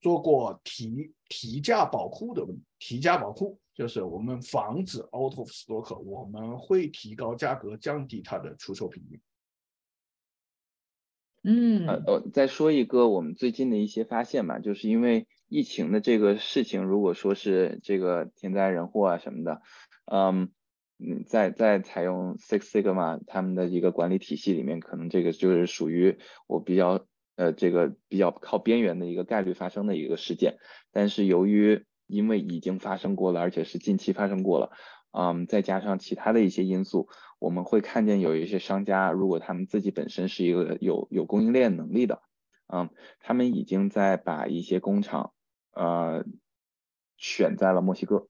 [0.00, 9.20] 做过提提价保库的问提价保库，就是我们防止 out of stock，我们会提高价格，降低它的出售频率。
[11.42, 19.60] 嗯，呃，我再说一个我们最近的一些发现吧，就是因为疫情的这个事情，如果说是这个天灾人祸啊什么的，
[20.06, 20.50] 嗯。
[20.98, 27.04] 嗯，在在采用 Six Sigma 他们的一个管理体系里面，可能这个就是属于我比较
[27.36, 30.58] 呃这个比较靠边缘的一个概率发生的一个事件。
[30.92, 34.70] 但是由于因为已经发生过了，而且是近期发生过了，
[35.10, 37.08] 嗯，再加上其他的一些因素，
[37.40, 42.22] 我们会看见有一些商家，如果他们自己本身是一个有有供应链能力的，
[42.72, 45.32] 嗯，他们已经在把一些工厂
[45.72, 46.24] 呃
[47.16, 48.28] 选在了墨西哥。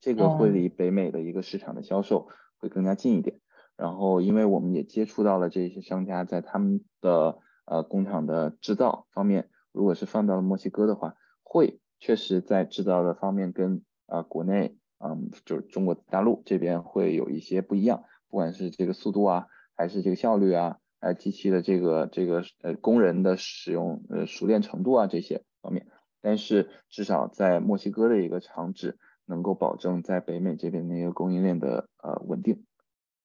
[0.00, 2.28] 这个会离北美的一个市场的销售
[2.58, 3.40] 会更加近一点，
[3.76, 25.86] 然后因为我们也接触到了这些商家，在他们的呃工厂的制造方面，如果是放到了墨西哥的话，会确实在制造的方面跟啊国内嗯就是中国大陆这边会有一些不一样，不管是这个速度啊，还是这个效率啊，还有机器的这个这个呃工人的使用呃熟练程度啊这些方面，
[26.20, 28.98] 但是至少在墨西哥的一个厂址。
[29.26, 32.64] 能够保证在北美这边的一个供应链的呃稳定，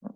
[0.01, 0.13] 嗯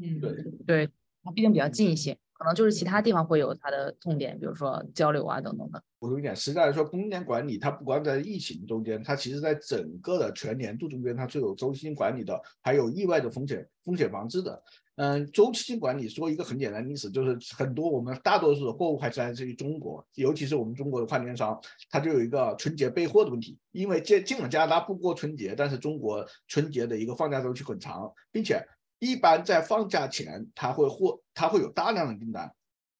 [0.00, 0.32] 嗯对
[0.66, 0.90] 对，
[1.22, 5.82] 它毕竟比较近一些，可能就是其他地方会有它的痛点，比如说交流啊等等的。
[5.98, 14.62] 补充一点，实际来说，供应链管理它不光在疫情中间，它其实在整个的全年度中间，它是有周期性管理的，还有意外的风险风险防治的。
[14.96, 23.58] 嗯，周期性管理说一个很简单的意思，就是很多我们大多数的货物还是来自于中国，尤其是我们中国的跨境电商，它就有一个春节备货的问题。
[23.72, 28.64] 因为进进了加拿大不过春节，但是中国春节的一个放假周期很长，并且
[29.00, 32.52] 一般在放假前，它会货它会有大量的订单。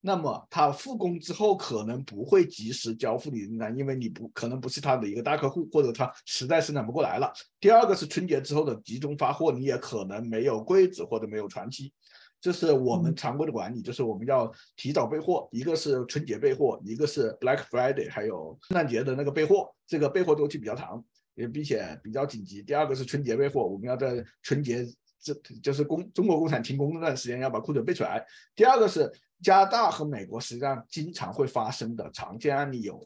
[0.07, 7.33] 那么他复工之后可能不会及时交付你的订单，因为你不可能不是他的一个大客户，或者他实在生产不过来了。
[7.59, 11.91] 第二个是春节之后的集中发货，你也可能没有柜子或者没有船期，
[12.39, 22.61] 这是我们常规的管理，就是我们要提早备货，一个是春节备货，一个是 Black Friday，还有圣诞节的那个备货，这个备货周期比较长，也并且比较紧急。
[22.61, 24.85] 第二个是春节备货，我们要在春节
[25.19, 28.23] 这就是工中国工厂停工那段时间要把库存备出来。
[28.55, 29.11] 第二个是。
[29.45, 32.99] 加拿大和美国实际上经常会发生的常见案例有，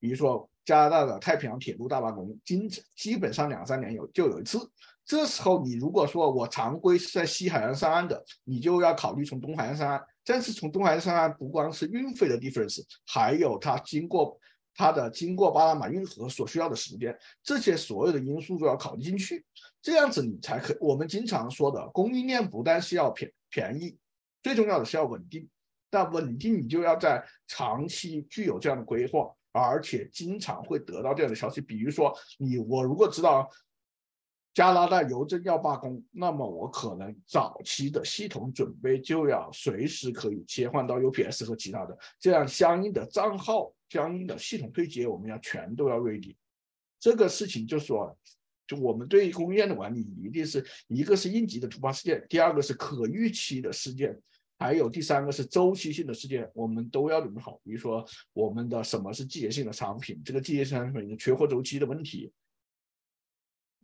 [0.00, 4.58] 比如说加拿大的太平洋铁路大罢工，经基本上两三年有就有一次。
[5.04, 10.02] 这时候你如果说我常规是在西海岸上岸的，你就要考虑从东海岸上岸。
[10.24, 14.36] 但是从东海岸上岸不光是运费的 difference，还有它经过
[14.74, 19.44] 它的经过巴拿马运河所需要的时间，这些所有的因素都要考虑进去。
[19.80, 23.96] 这样子你才可我们经常说的供应链不但是要便便宜，
[24.42, 25.48] 最重要的是要稳定。
[25.94, 31.60] 那稳定，你就要在长期具有这样的规划，而且经常会得到这样的消息。
[31.60, 33.48] 比如说，你我如果知道
[34.52, 46.34] 加拿大邮政要罢工，那么我可能早期的系统准备就要随时可以切换到 UPS 和其他的，这样相应的账号、相应的系统对接，我们要全都要 ready。
[46.98, 48.18] 这个事情就说，
[48.66, 54.20] 就我们对于供应链的管理，一定是一个是应急的突发事件，第二个是可预期的事件。
[54.58, 57.60] 还有第三个是周期性的事件，我们都要准备好。
[57.64, 60.22] 比如说，我们的什么是季节性的商品？
[60.24, 62.32] 这个季节性商品的缺货周期的问题。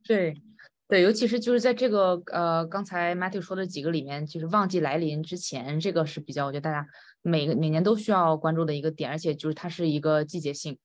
[0.04, 0.40] 对，
[0.88, 6.86] 对，尤其是就是在这个呃刚才 Matthew 说的几个里面，就是旺季来临之前，这个是比较我觉得大家
[7.20, 10.78] 每个每年都需要关注的一个点，而且就是它是一个季节性。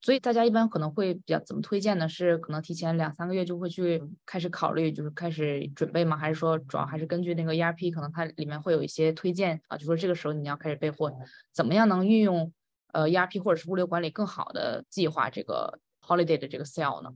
[0.00, 2.08] 所以大家一般可能会比较怎么推荐呢？
[2.08, 6.16] 是可能提前两三个月就会去开始考虑，就是开始准备吗？
[6.16, 9.76] 还是说主要还是根据那个 ERP，可能它里面会有一些推荐啊？
[9.76, 11.12] 就说这个时候你要开始备货，
[11.52, 12.52] 怎么样能运用
[12.92, 17.10] 呃 ERP 或者是物流管理更好的计划这个 holiday 的这个 sale 呢？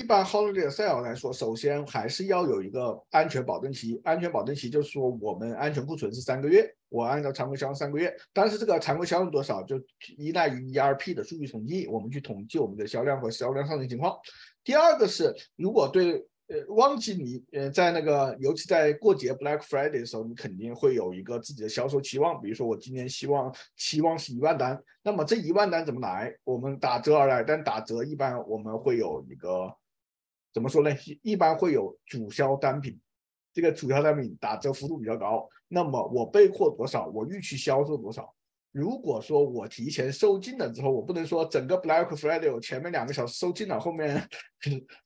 [0.00, 4.00] 一般 holiday sale 来说，首先还是要有一个安全保证期。
[4.02, 8.10] 安全保证期就是说，我们安全库存是三个月，我按照常规销售三个月。
[8.32, 9.78] 但是这个常规销量多少，就
[10.16, 14.16] 依赖于 ERP 的数据统计，我们去统计我们的销量和销量上升情况。
[14.64, 16.14] 第二个是，如果对
[16.46, 22.40] 呃忘记你呃在那个，尤其在过节 Black Friday 的时候，你肯定会有一个自己的销售期望。
[22.40, 26.34] 比如说我今年希望期望是一万单，那么这一万单怎么来？
[26.42, 29.70] 我们打折而来，但打折一般我们会有一个。
[30.52, 30.90] 怎么说呢？
[31.22, 32.98] 一般会有主销单品，
[33.52, 35.48] 这个主销单品打折幅度比较高。
[35.68, 38.34] 那么我备货多少，我预期销售多少，
[38.72, 44.28] 如果说我提前收进了之后，我不能说整个 Black Friday 前面两个小时收进了，后面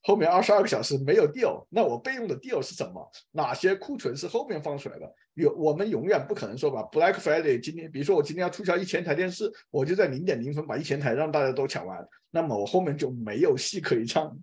[0.03, 3.11] 后面二十二个小时没有 deal，那我备用的 deal 是什么？
[3.32, 5.14] 哪些库存是后面放出来的？
[5.34, 14.34] 有我们永远不可能说把 Black Friday 今天，比如说我今天要促销一千台电视，我就在零点零分把一千台让大家都抢完，那么我后面就没有戏可以唱。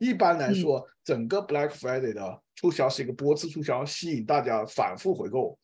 [0.00, 5.58] 一般来说，整个 Black Friday 的促销是一个波次促销，吸引大家反复回购。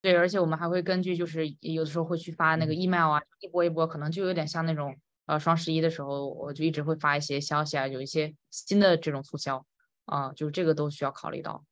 [0.00, 4.96] 对，而且我们还会根据，就是有的时候会去发那个 email 啊，一波一波，可能就有点像那种
[5.26, 9.66] 呃双十一的时候，我就一直会发一些消息啊，有一些新的这种促销
[10.06, 11.64] 啊，就这个都需要考虑到。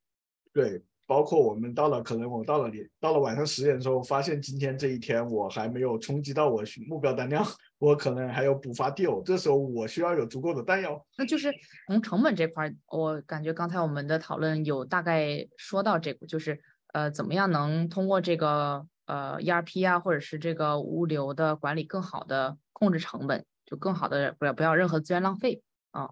[0.52, 7.44] 对，包括我们到了，可能我到了你到了晚上十点的时候，发现今天这一天我还没有冲击到我目标单量，
[7.78, 11.04] 我可能还有补发 deal，这时候我需要有足够的弹药。
[11.16, 11.52] 那就是
[11.86, 16.60] 从成本这块，我感觉刚才我们的讨论有大概说到这个，就是。
[16.94, 26.10] 呃，怎么样能通过这个呃 ERP 啊，或者是这个物流的管理，更好的控制成本，就更好的不要不要任何资源浪费啊，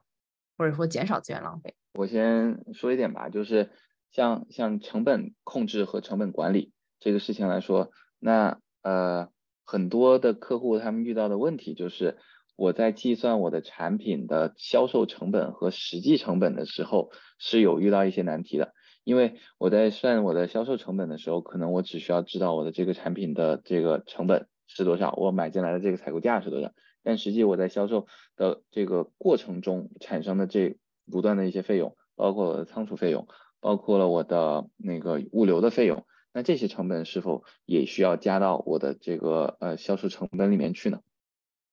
[0.59, 1.77] 或者说减少资源浪费。
[1.93, 3.71] 我先说一点吧，就是
[4.13, 9.29] 像像成本控制和成本管理这个事情来说，那呃
[9.65, 12.19] 很多的客户他们遇到的问题就是
[12.55, 18.73] 我在计算我的产品的销售成本和实际成本的时候是有遇到一些难题的。
[19.05, 26.71] 因为我在算我的销售成本的时候，可能我只需要知道我的这个产品的这个成本是多少，我买进来的这个采购价是多少，
[27.03, 28.07] 但实际我在销售
[28.37, 30.77] 的这个过程中产生的这
[31.11, 33.27] 不断的一些费用，包括仓储费用，
[33.63, 36.05] 包括了我的那个物流的费用，
[36.35, 41.01] 那这些成本是否也需要加到我的这个呃销售成本里面去呢？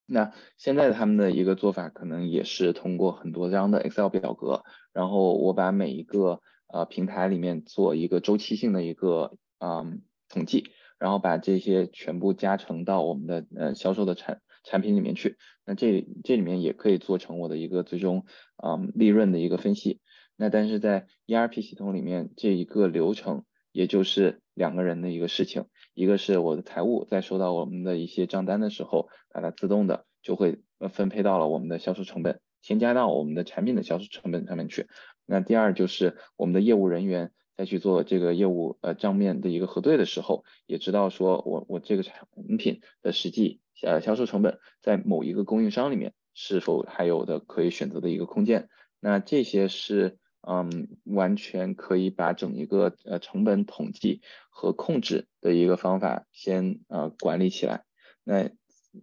[0.06, 4.62] 那现在他们的一个做法可能也是通过很多张的 Excel 表格，
[4.92, 15.36] 然后我把每一个呃，平台里面做一个周期性的一个嗯统计，然后把这些全部加成到我们的呃销售的产产品里面去。
[15.64, 18.24] 那这这里面也可以做成我的一个最终
[18.62, 20.00] 嗯利润的一个分析。
[20.40, 30.62] 那但是在 ERP 系统里面，这一个流程也就是两个人的一个事情，一个是我的财务在收到我们的一些账单的时候，把它自动的就会
[30.94, 34.86] 分配到了我们的销售成本，添加到我们的产品的销售成本上面去。
[35.26, 42.26] 那第二就是我们的业务人员在去做这个业务呃账面的一个核对的时候，也知道说我我这个产
[42.56, 48.70] 品的实际呃销售成本在某一个供应商里面是否还有的可以选择的一个空间。
[49.02, 57.84] 那这些是嗯完全可以把整一个呃成本统计和控制的一个方法先呃管理起来。
[58.24, 58.50] 那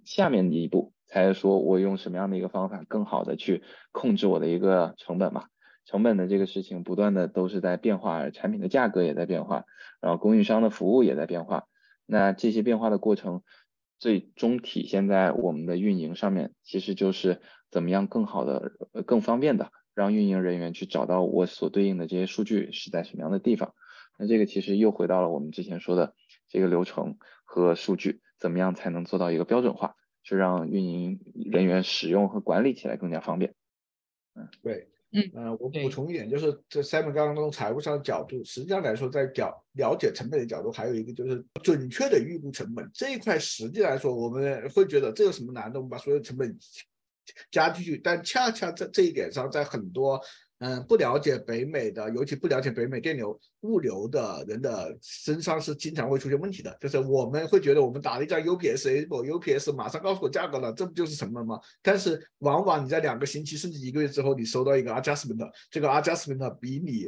[0.06, 5.46] 下面一步才是说我用什么样的一个方法更好的去控制我的一个成本嘛。
[5.86, 9.64] 成本的这个事情不断的都是在变化，产品的价格也在变化，
[10.02, 11.64] 然后供应商的服务也在变化。
[12.06, 13.42] 那这些变化的过程，
[13.98, 17.40] 最终体现在我们的运营上面，其实就是
[17.72, 18.74] 怎么样更好的、
[19.06, 23.74] 更方便的让运营人员去找到我所对应的这些数据是在什么样的地方。
[24.20, 26.14] 那这个其实又回到了我们之前说的
[26.48, 33.56] 这个流程和数据，怎么样才能做到一个标准化，去让运营人员使用和管理起来更加方便。
[34.36, 34.88] 嗯，对。
[35.34, 45.80] 嗯，我补充一点，就是这 Simon 刚刚从财务上的角度，实际上来说，在了了解成本的角度，还有一个就是准确的预估成本这一块，实际来说，我们会觉得这有什么难的？
[45.80, 46.56] 我们把所有成本
[47.52, 50.20] 加进去，但恰恰在这一点上，在很多。
[50.60, 56.76] 嗯，不了解北美的，尤其不了解北美电流物流的人的身上是经常会出现问题的。
[56.82, 61.60] 就是我们会觉得我们打了一张 UPS，我 UPS 马上告诉我价格了，这不就是成本吗？
[61.84, 67.08] 但是往往你在两个星期甚至一个月之后，你收到一个 adjustment，这个 adjustment 比你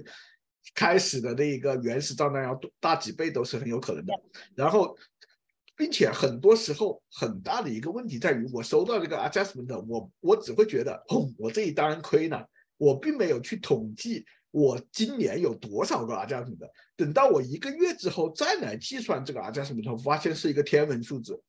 [0.76, 4.14] 开始的那一个原始账单要大几倍都是很有可能的。
[4.54, 4.96] 然后，
[5.80, 12.46] 并且很多时候很大的一个问题在于，我收到这个 adjustment，我我只会觉得，哦，我这一单亏了。
[12.76, 21.42] 我并没有去统计我今年有多少个 adjustment，等到我一个月之后再来计算这个 adjustment，发现是一个天文数字，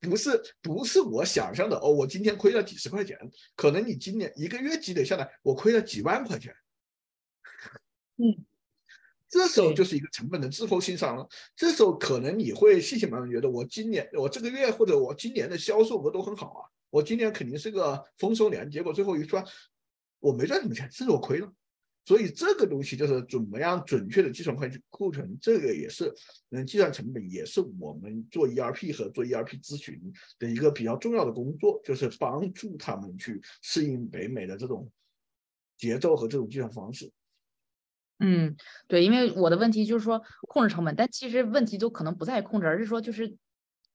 [0.00, 3.16] 不是不是我想象的哦，我今天亏了几十块钱，
[3.54, 6.52] 可能你今年一个月积累下来，我亏了几万块钱，
[8.16, 8.44] 嗯，
[9.34, 19.44] 这时候就是一个成本的滞后性上了，这时候可能你会信心满满觉得我今年我这个月或者我今年的销售额都很好啊，我今年肯定是个丰收年，结果最后一算。
[20.20, 21.52] 我没赚什么钱，甚至我亏了，
[22.04, 26.14] 所以这个东西就是怎么样准确的计算会计库存，这个也是
[26.50, 30.00] 能计算成本，也是我们做 ERP 和做 ERP 咨询
[30.38, 34.88] 的一个比较重要的工作，就是帮助他们去适应北美的这种
[35.76, 37.10] 节奏和这种计算方式。
[38.20, 38.56] 嗯，
[38.86, 43.36] 对，因为我的问题就是说控制成本，但其实问题都可能不在于控制，而是说就是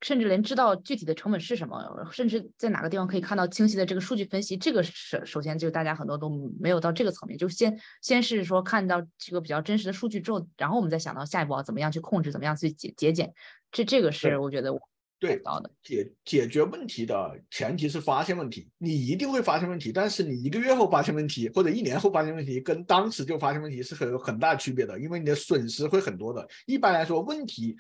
[0.01, 13.34] 甚至连知道具体的成本是什么，甚至在哪个地方可以看到清晰的这个数据分析，这个首首先就是大家很多都没有到这个层面，就是先先是说看到这个比较真实的数据之后，然后我们再想到下一步要怎么样去控制，怎么样去节节俭，
[13.72, 14.80] 这这个是我觉得我。
[15.20, 15.41] 对，
[15.84, 26.47] 解解决问题的前提是发现问题，你一定会发现问题，但是你一个月后发现问题或者一年后发现问题，跟当时就发现问题是很有很大区别的，因为你的损失会很多的。
[26.65, 27.76] 一般来说，问题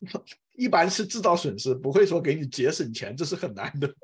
[0.58, 3.88] 一般是制造损失，不会说给你节省钱，这是很难的。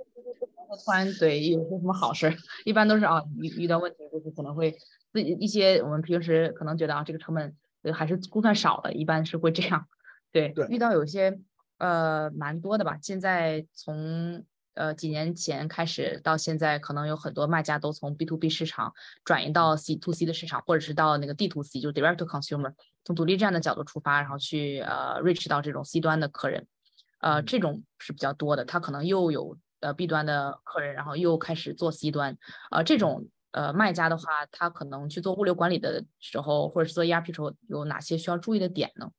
[0.87, 4.75] 突然对有些什么好事，一般都是啊，遇遇到问题就是可能会
[5.13, 7.55] 自己一些我们平时可能觉得啊这个成本
[7.93, 9.87] 还是估算少了，一般是会这样。
[10.33, 11.39] 对，对，遇到有些。
[11.83, 12.97] 呃，蛮多的吧。
[13.03, 22.73] 现在从呃几年前开始到现在，可能有很多卖家都从 B to B 市场转移到 C to C 的市场，或者是到那个 D to C，就是 Direct to Consumer，
[23.05, 26.69] 从独立站的角度出发，然后去呃 reach 到这种 C 端的客人。
[27.19, 28.65] 呃，这种是比较多的。
[28.65, 32.39] 他可能又有呃 B 端的客人，然后又开始做 C 端。
[32.71, 39.11] 呃，这种呃卖家的话，他可能去做物流管理的时候，或者是做 ERP 时候，有哪些需要注意的点呢？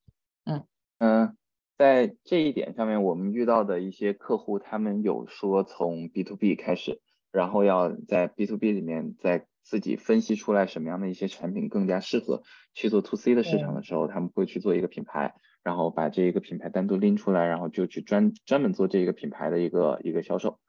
[0.46, 0.66] 嗯
[1.00, 1.38] 嗯。
[1.78, 7.02] 在这一点上面，我们遇到的一些客户，他们有说从 B to B 开始，
[7.32, 12.44] 然后要在 B to B 里面再自己分析出来什么样的一些产品更加适合
[12.76, 20.60] 去做 To C 的市场的时候，他们会去做一个品牌，然后把这一个品牌单独拎出来，然后就去专专门做这个品牌的一个一个销售。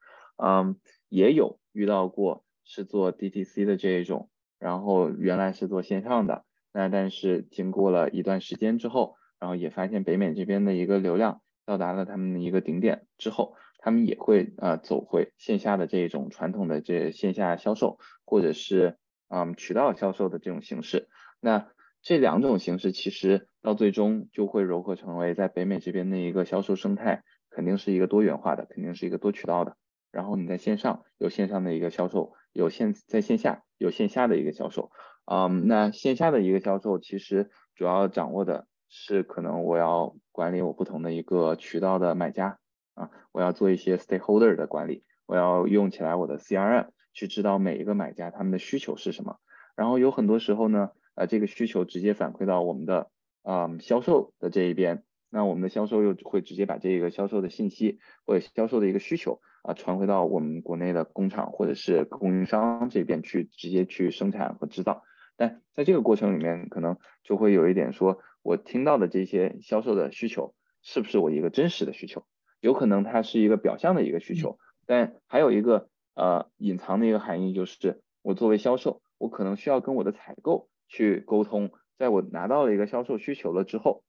[0.43, 0.77] 嗯，
[1.11, 9.17] 也有遇到过是做 DTC 的这一种，然后原来是做线上的，那但是经过了一段时间之后。
[9.45, 18.97] 然后也发现北美这边的一个流量到达了他们的一个顶点之后，他们也会呃走回线下的这种传统的这线下销售，或者是
[19.29, 21.11] 嗯渠道销售的这种形式。
[21.41, 21.69] 那
[22.01, 29.77] 这两种形式其实到最终就会融合成为在北美这边的一个销售生态，肯定是一个多元化的，肯定是一个多渠道的。
[30.11, 34.91] 然后你在线上有线上的一个销售，有线在线下有线下的一个销售。
[35.27, 38.67] 嗯，那线下的一个销售其实主要掌握的。
[38.97, 42.59] 是可能我要管理我不同的一个渠道的买家
[42.95, 49.39] 啊，我要做一些 stakeholder 的管理，我要用起来我的 CRM 去知道每一个买家他们的需求是什么，
[49.75, 53.11] 然后有很多时候呢，呃，这个需求直接反馈到我们的
[53.43, 65.03] 啊销售的这一边，那我们的销售又会直接把这个销售的信息或者销售的一个需求啊传回到我们国内的工厂或者是供应商这边去直接去生产和制造，
[65.37, 68.21] 但在这个过程里面可能就会有一点说。
[68.45, 72.27] 我听到的这些销售的需求，是不是我一个真实的需求？
[72.61, 81.73] 有可能它是一个表象的一个需求，但还有一个呃隐藏的一个含义，就是我作为销售，我可能需要跟我的采购去沟通。
[81.97, 84.05] 在我拿到了一个销售需求了之后，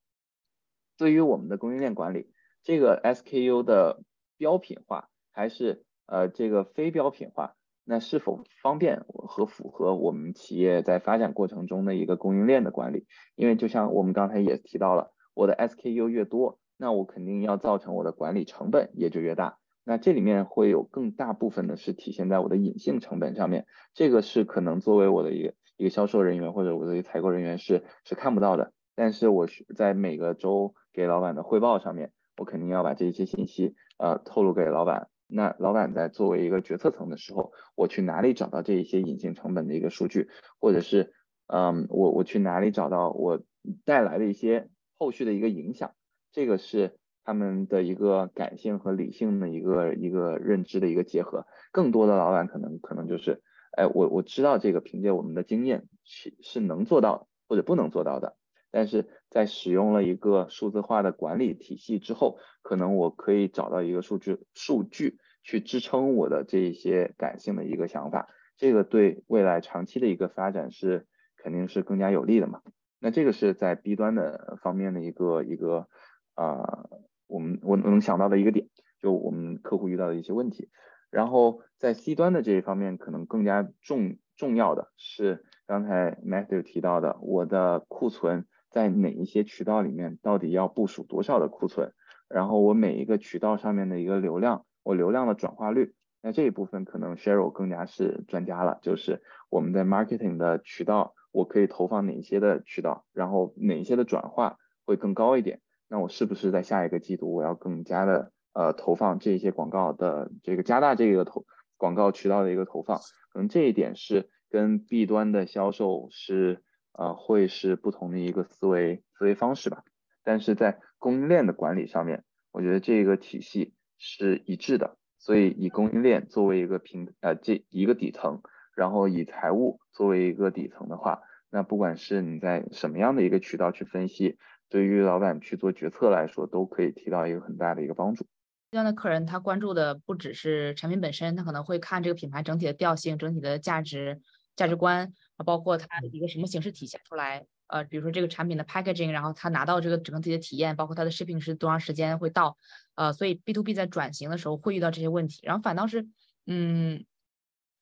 [0.98, 2.30] 对于我们的供应链管理，
[2.62, 4.04] 这个 SKU 的
[4.38, 7.56] 标品化还是呃这个非标品化？
[7.88, 13.06] 那是否方便和符合我们企业在发展过程中的一个供应链的管理？
[13.36, 19.60] 因为就像我们刚才也提到了，我的 SKU 越多，那我肯定要造成我的管理成本也就越大。
[19.84, 28.74] 那这里面会有更大部分的是体现在我的隐性成本上面，这个是可能作为我的一个一个销售人员或者我的一个采购人员是是看不到的。
[28.96, 35.08] 但是我在每个周给老板的汇报上面，我肯定要把这些信息呃透露给老板。
[35.28, 41.14] 那老板在作为一个决策层的时候，我去哪里找到这一些隐性成本的一个数据，或者是，
[41.48, 43.42] 嗯，我我去哪里找到我
[43.86, 45.96] 带来的一些后续的一个影响，
[46.32, 51.46] 这个是他们的一个感性和理性的一个一个认知的一个结合。
[51.72, 58.36] 更多的老板可能可能就是，哎，我我知道这个凭借我们的经验是是能做到或者不能做到的。
[58.76, 71.08] 但是在使用了一个数字化的管理体系之后，可能我可以找到一个数据数据去支撑我的这一些感性的一个想法，这个对未来长期的一个发展是
[71.38, 72.64] 肯定是更加有利的嘛。
[73.00, 75.88] 那这个是在 B 端的方面的一个一个
[76.34, 76.90] 啊，
[77.28, 78.68] 我们我能想到的一个点，
[79.00, 80.70] 就我们客户遇到的一些问题。
[81.10, 88.46] 然后在 C 端的这一方面，可能更加重重要的是刚才 Matthew 提到的，我的库存。
[88.76, 91.94] 在哪一些渠道里面，到底要部署多少的库存？
[92.28, 98.80] 然后我每一个渠道上面的一个流量，我流量的转化率，那这一部分可能 Cheryl 更加是专家了。
[98.82, 105.62] 就是我们在 marketing 的渠道，我可以投放哪些的渠道，然后哪一些的转化会更高一点？
[105.88, 111.46] 那我是不是在下一个季度我要更加的呃投放这些广告的这个加大这个投
[111.78, 112.98] 广告渠道的一个投放？
[113.32, 116.62] 可能这一点是跟 B 端的销售是。
[116.98, 119.84] 呃，会是不同的一个思维思维方式吧。
[120.24, 124.98] 但是在供应链的管理上面，我觉得这个体系是一致的。
[125.18, 128.42] 所以以供应链作为一个平呃这一个底层，
[128.76, 134.38] 然后以财务作为一个底层的话，那不管是你在什么样的一个渠道去分析，
[134.70, 138.28] 对于老板去做决策来说，都可以提到一个很大的一个帮助。
[138.70, 144.20] 这样的客人他关注的不只是产品本身，他可能会看这个品牌整体的调性、整体的价值
[144.56, 147.46] 价值观啊，包括它一个什么形式体现出来。
[147.68, 152.56] 呃，比如说这个产品的 packaging，然后他拿到这个整个自己的体验，包括它的 shipping 是多长时间会到，
[152.94, 156.08] 呃，所以 B to B 在转型的时候会遇到这些问题，然后反倒是，
[156.46, 157.04] 嗯，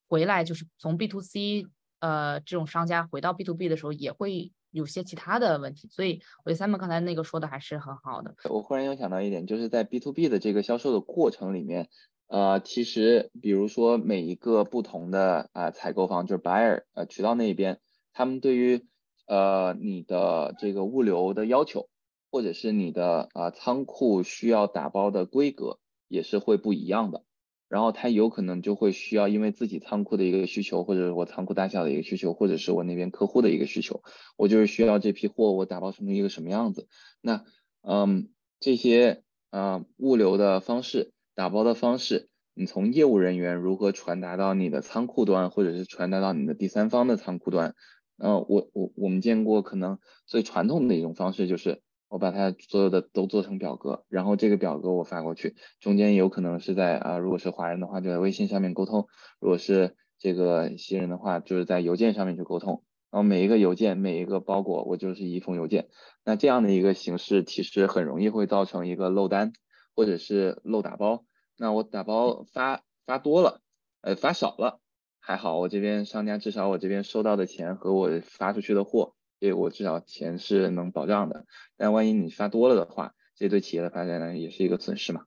[0.07, 1.67] 回来就是从 B to C，
[1.99, 8.33] 呃，这种商家回到 B to B 的时候也会有些其他的问题，所以我觉得 Simon 刚才那个说的还是很好的。
[8.49, 11.89] 我忽然又想到一点，就是在 B to B 的这个销售的过程里面，
[12.28, 17.80] 呃，其实比如说每一个不同的啊采购方，就是 buyer，呃，渠道那边，
[18.11, 18.86] 他们对于
[19.28, 21.89] 呃，你的这个物流的要求，
[22.32, 27.24] 或者是你的啊仓库需要打包的规格也是会不一样的。
[27.69, 34.03] 然后他有可能就会需要，因为自己仓库的一个需求，或者是我仓库大小的一个需求，或者是我那边客户的一个需求，
[34.38, 36.88] 我就是需要这批货我打包成一个什么样子。
[37.19, 37.43] 那
[37.82, 47.75] 嗯，这些啊物流的方式、打包的方式，你从业务人员如何传达到你的仓库端，或者是传达到你的第三方的仓库端？
[48.17, 59.07] 嗯，我我我们见过可能最传统的一种方式就是我把它所有的都做成表格，然后这个表格我发过去，中间有可能是在啊，如果是华人的话就在微信上面沟通，
[59.39, 65.89] 如果是这个新人的话就是在邮件上面去沟通，然后每一个邮件每一个包裹我就是一封邮件，
[66.23, 69.53] 那这样的一个形式其实很容易会造成一个漏单
[69.95, 71.25] 或者是漏打包，
[71.57, 73.61] 那我打包发发多了，
[74.01, 74.79] 呃发少了。
[75.25, 81.45] 还好，我这边商家至少我这边收到的钱和我发出去的货，对我至少钱是能保障的。
[81.77, 85.23] 但万一你发多了的话，这对企业的发展呢也是一个损失嘛。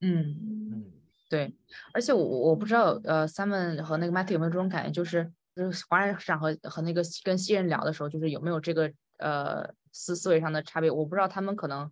[0.00, 0.92] 嗯嗯，
[1.28, 1.54] 对。
[1.92, 10.90] 而且我我不知道，呃，Simon 和那个 Matthew 有没有这种感觉，就是就是华人市场和和那个跟新人聊的时候，就是有没有这个呃思思维上的差别？
[10.90, 11.90] 我不知道他们可能。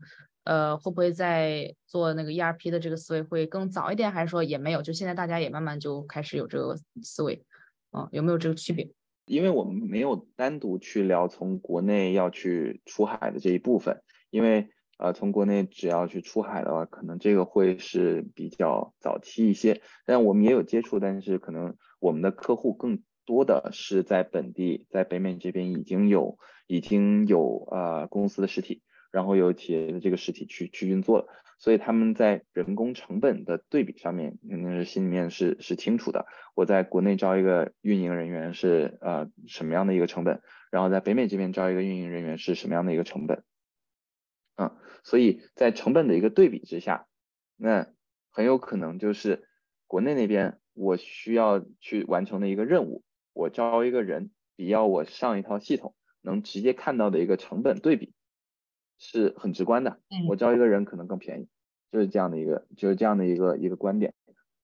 [0.51, 4.83] 呃，会不会在做那个 ERP 的这个思维会更早一点，还是说也没有？
[4.83, 7.45] 就现在大家也慢慢就开始有这个思维，
[7.93, 8.91] 嗯，有没有这个区别？
[9.27, 19.81] 因为我们没有单独去聊从国内要去出海的这一部分，因为呃，从国内只要去出海的话，可能这个会是比较早期一些。
[20.05, 28.83] 但我们也有接触，但是可能我们的客户更多的是在本地，在北美这边已经有已经有呃公司的实体。
[29.11, 36.27] 然后由企业的这个实体去去运作了，所以他们在人工成本的对比上面，肯定是心里面是是清楚的。
[36.55, 43.43] 我在国内招一个运营人员是呃什么样的一个成本，然后在北美这边招一个运营人员是什么样的一个成本，
[44.57, 47.07] 嗯，所以在成本的一个对比之下，
[47.57, 47.89] 那
[48.31, 49.49] 很有可能就是
[49.87, 53.03] 国内那边我需要去完成的一个任务，
[53.33, 58.13] 我招一个人比要我上一套系统能直接看到的一个成本对比。
[59.01, 59.99] 是很直观的，
[60.29, 61.49] 我招一个人可能更便宜，
[61.91, 64.13] 就是这样的一个，就是这样的一个一个观点。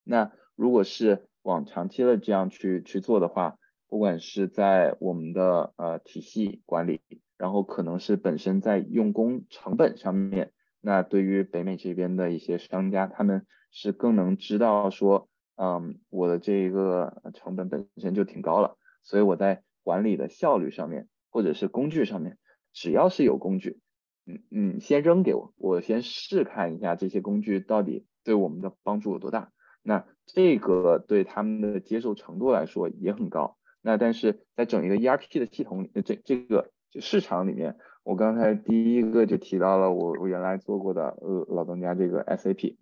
[0.05, 3.59] 那如果是往长期的这样去去做的话，
[3.89, 7.01] 不管是在我们的呃体系管理，
[7.39, 22.37] 然后可能是本身在用工成本上面，那对于北美这边的一些商家，他们是更能知道说，嗯，我的这个成本本身就挺高了，所以我在管理的效率上面，或者是工具上面，
[22.75, 23.81] 只要是有工具。
[24.27, 29.53] 嗯嗯，先扔给我，我先试看一下这些工具到底对我们的帮助有多大。
[29.83, 33.57] 那这个对他们的接受程度来说也很高。
[33.81, 42.77] 那但是在整一个 ERP 的系统里，这这个市场里面，我刚才第一个就提到了我我原来做过的呃老东家这个 SAP，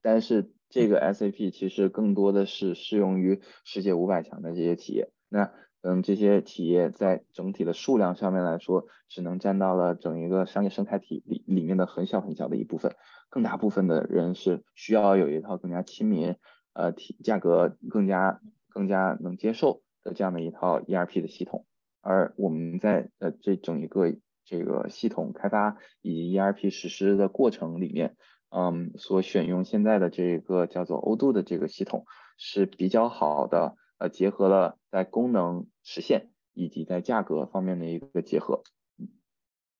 [0.00, 5.10] 但是这个 SAP 其实更多的是适用于世界五百强的这些企业。
[5.28, 5.52] 那
[5.88, 12.96] 嗯，这些企业在整体的数量上面来说，只能占到了整一个商业生态体里里面的很小很小的一部分，
[13.30, 16.34] 更大部分的人是需要有一套更加亲民，
[16.72, 21.66] 呃，体价格更加更加能接受的这样的一套 ERP 的系统。
[22.00, 24.12] 而我们在呃这整一个
[24.44, 28.16] 这个系统开发以及 ERP 实施的过程里面，
[28.50, 32.06] 嗯，所选用现在的这个叫做欧度的这个系统
[32.36, 33.76] 是比较好的。
[33.98, 38.64] 呃，结合了在功能实现以及在价格方面的一个结合。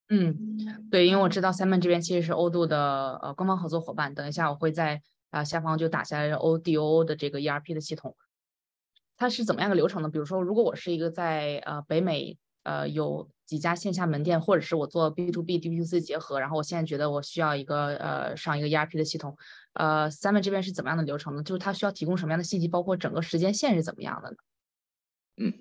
[0.09, 0.57] 嗯，
[0.89, 4.15] 对，因为我知道 Simon 这边其实是欧度的呃官方合作伙伴。
[4.15, 8.17] 等一下我会在啊下方就打下来 ODO 的这个 ERP 的系统。
[9.17, 10.09] 它是怎么样的流程呢？
[10.09, 19.37] 比如说，如果我是一个在呃北美呃有几家线下门店，或者是我做 B to B、D to C 结合，然后我现在觉得我需要一个呃上一个 ERP 的系统，
[19.73, 21.43] 呃，Simon 这边是怎么样的流程呢？
[21.43, 24.37] 就是它需要提供什么样的信息，包括整个时间线是怎么样的呢？
[25.39, 25.53] 嗯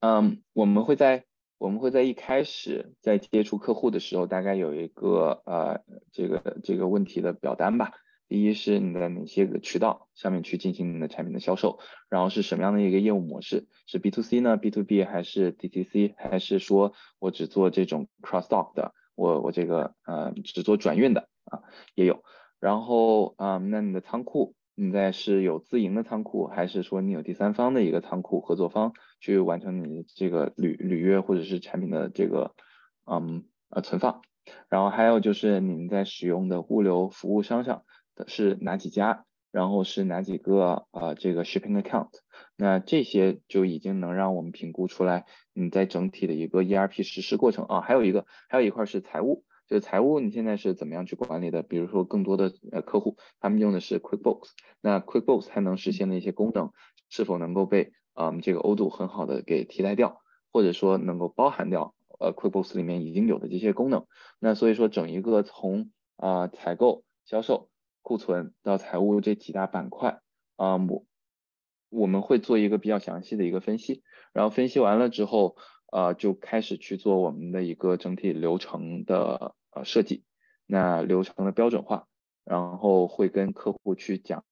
[0.00, 1.24] 嗯，我们会在
[1.58, 5.80] 我们会在一开始在接触客户的时候，大概有一个呃
[6.10, 7.92] 这个这个问题的表单吧。
[8.26, 21.60] 第一是你的哪些个渠道上面去进行你的产品的销售，然后是什么样的一个业务模式，是 B to C 呢，B to B 还是 D T C，还是说我只做这种 cross dock 的，我我这个呃只做转运的啊
[21.96, 22.22] 也有。
[22.60, 32.54] 然后啊，那你的仓库，你在是有自营的仓库，还是说你有第三方的一个仓库合作方去完成你这个履履约或者是产品的这个
[33.04, 34.22] 嗯呃存放？
[34.68, 37.84] 然后还有就是你们在使用的物流服务商上
[38.16, 38.26] 的。
[38.26, 39.24] 是哪几家？
[39.50, 42.10] 然后是哪几个呃这个 shipping account？
[42.56, 47.80] 那这些就已经能让我们评估出来你在整体的一个 ERP 实施过程啊。
[47.80, 51.62] 还有一个，还有一块是财务，就是财务你现在是怎么样去管理的？
[51.62, 54.50] 比如说更多的呃客户他们用的是 QuickBooks，
[54.80, 56.72] 那 QuickBooks 它能实现的一些功能
[57.08, 60.20] 是否能够被嗯这个欧度很好的给替代掉，
[60.52, 64.06] 或者说能够包含掉呃 QuickBooks 里面已经有的这些功能？
[64.38, 67.68] 那所以说整一个从啊采购、销售。
[68.02, 70.20] 库存到财务这几大板块
[70.56, 71.04] 啊，我
[71.90, 74.02] 我们会做一个比较详细的一个分析，
[74.32, 75.54] 然后分析完了之后，
[75.92, 80.24] 呃，就开始去做我们的一个整体流程的呃设计，
[80.64, 82.06] 那流程的标准化，
[82.42, 84.44] 然后会跟客户去讲，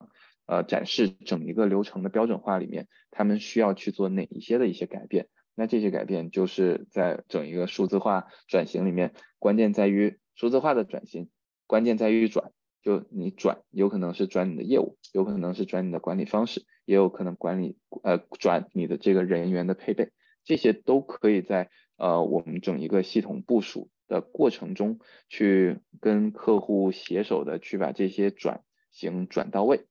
[0.48, 11.28] 呃，展示整一个流程的标准化里面，他们需要去做哪一些的一些改变，那这些改变就是在整一个数字化转型里面，关键在于数字化的转型，
[11.66, 12.50] 关键在于转。
[12.80, 20.12] 就你转，有可能是转你的业务，有可能是转你的管理方式，也有可能管理呃转你的这个人员的配备，
[20.44, 29.84] 这些都可以在呃我们整一个系统部署的过程中去跟客户携手的去把这些转型转到位。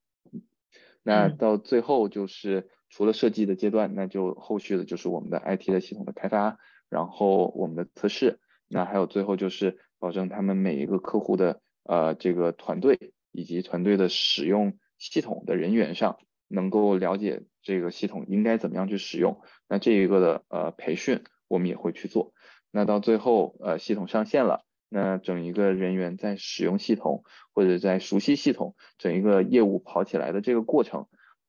[1.08, 6.58] 那到最后就是除了设计的阶段，那就后续的就是我们的 IT 的系统的开发，
[6.90, 11.62] 然后我们的测试，那还有最后就是保证他们每一个客户的。
[11.90, 16.18] 呃，这个团队以及团队的使用系统的人员上，
[16.50, 19.40] 能够了解这个系统应该怎么样去使用。
[19.70, 22.34] 那这一个的呃培训，我们也会去做。
[22.72, 27.24] 那到最后呃系统上线了，那整一个人员在使用系统
[27.54, 31.08] 或者在熟悉系统，整一个业务跑起来的这个过程，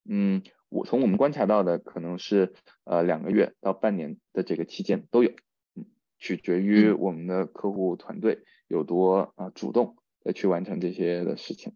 [0.09, 5.31] 嗯，我从我们观察到的可能是呃两个月到半年的这个期间都有，
[5.75, 5.87] 嗯，
[6.19, 10.05] 取决于我们的客户团队有多啊主动的。
[10.35, 11.75] 去完成这些的事情。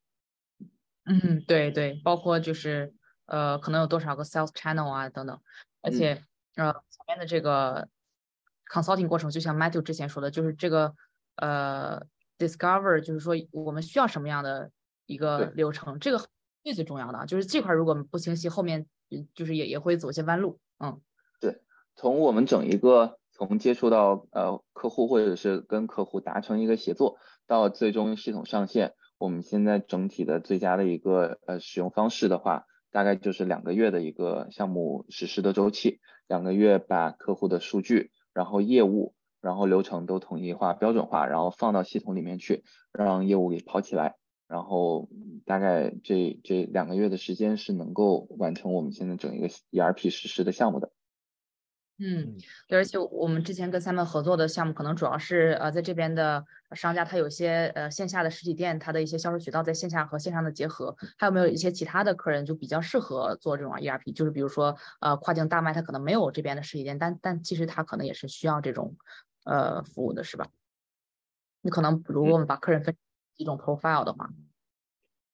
[1.05, 2.93] 嗯，对对，包括就是
[3.25, 5.41] 呃，可能有多少个 sales channel 啊等等，
[5.81, 6.23] 而且
[6.57, 7.89] 呃前面的这个
[8.71, 10.95] consulting 过程，就像 Matthew 之前说的，就是这个
[11.43, 12.01] 呃
[12.39, 14.71] discover，就是说我们需要什么样的
[15.07, 16.25] 一个流程，这个
[16.63, 18.87] 最最重要的，就是这块如果不清晰，后面
[19.35, 20.61] 就是也也会走些弯路。
[20.79, 21.01] 嗯，
[21.41, 21.61] 对，
[21.97, 27.19] 从我们整一个从接触到呃客户或者是跟客户达成一个协作。
[27.45, 44.15] 到最终系统上线，我们现在整体的最佳的一个呃使用方式的话，大概就是两个月的一个项目实施的周期，两个月把客户的数据，然后业务，然后流程都统一化、标准化，然后放到系统里面去，让业务给跑起来，
[44.49, 45.09] 然后
[45.45, 50.91] 大概这这两个月的时间是能够完成我们现在整一个 ERP 实施的项目的。
[51.99, 52.37] 嗯，
[52.67, 64.13] 对，而且我们之前跟 Simon 合作的项目，可能主要是呃，在这边的商家，他有些呃线下的实体店，他的一些销售渠道在线下和线上的结合，还有没有一些其他的客人就比较适合做这种 ERP？
[64.15, 68.97] 就是比如说呃跨境大卖，他可能没有这边的实体店，但但其实他可能也是需要这种
[69.45, 70.49] 呃服务的，是吧？
[71.61, 72.97] 你可能如果我们把客人分
[73.35, 74.31] 几种 profile 的话，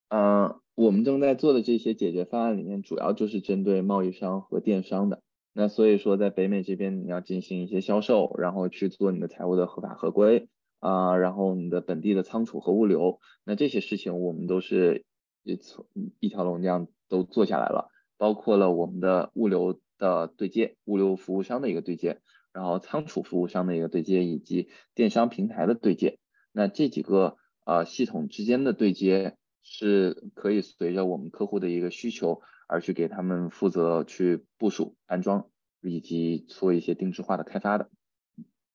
[0.09, 5.21] 嗯，我们正在做的这些解决方案里面，主要就是针对贸易商和电商的。
[5.53, 10.47] 那所以说，在北美这边，你要进行一些销售，然后去做你的财务的合法合规
[10.79, 15.05] 啊，然后你的本地的仓储和物流，那这些事情我们都是
[15.43, 15.85] 一从
[16.19, 22.21] 一条龙这样都做下来了，包括了我们的物流的对接，物流服务商的一个对接，
[22.59, 26.19] 然后仓储服务商的一个对接，以及电商平台的对接。
[26.51, 32.41] 那这几个啊系统之间的对接是可以随着我们客户的一个需求。
[32.71, 35.49] 而去给他们负责去部署、安装
[35.81, 37.89] 以及做一些定制化的开发的。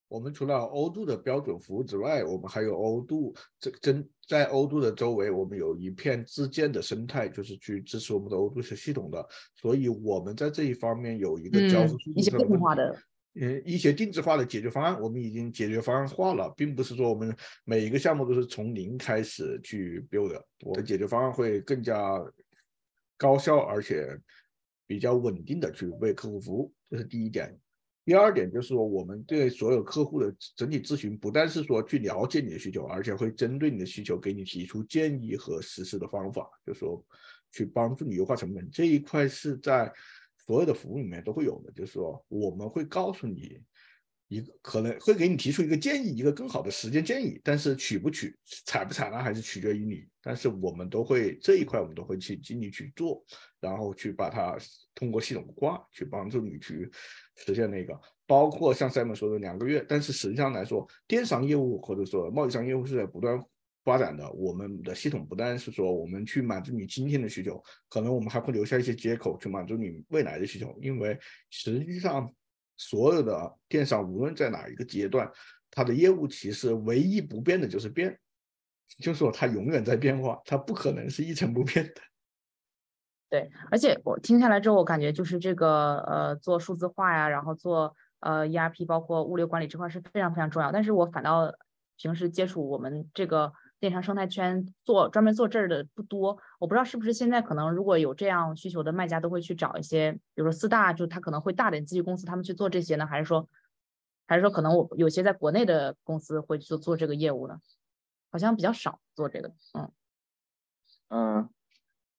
[0.08, 9.24] 我们除了欧度的标准服务之外，我们还有欧度这真在欧度的周围，我们有一片自建的生态，就是去支持我们的欧度系系统的。
[9.54, 12.98] 所以我们在这一方面有一个交付速度一些个性化的。
[13.40, 22.22] 呃一些定制化的解决方案，我们已经解决方案化了，并不是说我们每一个项目都是从零开始去 build，我的解决方案会更加
[23.16, 24.06] 高效而且
[24.86, 27.58] 比较稳定的去为客户服务，这是第一点。
[28.06, 37.02] 第二点就是说，我们对所有客户的整体咨询，不但是说去了解你的需求，而且会针对你的需求给你提出建议和实施的方法，就是说
[37.50, 38.70] 去帮助你优化成本。
[38.70, 39.90] 这一块是在
[40.46, 43.60] 所有的服务里面都会有的，就是说我们会告诉你
[44.28, 48.36] 一个可能会给你提出一个建议，一个更好的时间建议，但是取不取、
[48.66, 50.06] 采不采纳还是取决于你。
[50.22, 53.22] 但是我们都会这一块，我们都会去尽力去做，
[53.60, 54.58] 然后去把它
[54.94, 56.90] 通过系统化去帮助你去。
[57.36, 63.38] 实现那个，包括像 Simon 说的两个月，但是实际上来说，电商业务或者说贸易商业务是在不断
[63.84, 64.28] 发展的。
[64.32, 70.76] 我们的系统不但是说我们去满足你今天的需求，可能我们还会留下一些接口去满足你未来的需求。
[70.80, 71.18] 因为
[71.50, 72.28] 实际上
[72.76, 75.30] 所有的电商无论在哪一个阶段，
[75.70, 78.18] 它的业务其实唯一不变的就是变，
[78.98, 81.94] 就是说它永远在变化，它不可能是一成不变的。
[83.30, 90.70] 对，而且我听下来之后，我感觉就是这个呃，做数字化呀，然后做呃 ERP，包括物流管理这块是非常非常重要。
[90.70, 91.52] 但是我反倒
[91.96, 93.52] 平时接触我们这个
[93.84, 103.46] 电商生态圈做专门做这儿的不多，我不知道是不是现在可能如果有这样需求的卖家都会去找一些，比如说四大，就他可能会大点咨询公司他们去做这些呢，还是说
[104.26, 107.60] 还是说可能我有些在国内的公司会做做这个业务呢？
[108.30, 109.90] 好像比较少做这个，嗯
[111.08, 111.48] 嗯。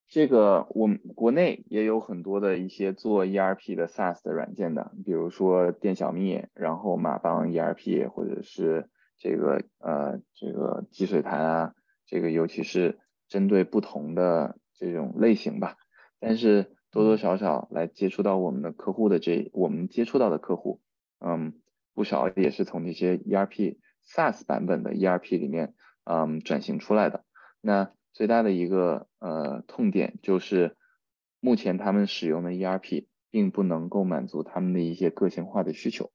[0.08, 8.88] 这个我们国内也有很多的一些做 ERP 的 SaaS 的软件的，比如说店小蜜，然后马帮 ERP，或者是
[9.18, 15.78] 这个呃这个积水潭啊，这个尤其是针对不同的这种类型吧。
[16.20, 20.82] 但是多多少少来接触到我们的客户的这我们接触到的客户，
[21.20, 21.54] 嗯，
[21.94, 27.26] 不少也是从这些 ERP SaaS 版本的 ERP 里面嗯转型出来的。
[27.62, 30.78] 那最大的一个呃痛点就是，
[31.42, 36.12] 目前他们使用的 ERP 并不能够满足他们的一些个性化的需求。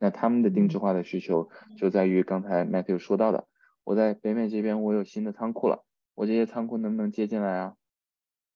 [0.00, 1.48] 那他们的定制化的需求
[1.78, 3.46] 就在于刚才 Matthew 说到的，
[3.84, 5.84] 我在北美这边我有新的仓库了，
[6.16, 7.74] 我这些仓库能不能接进来啊？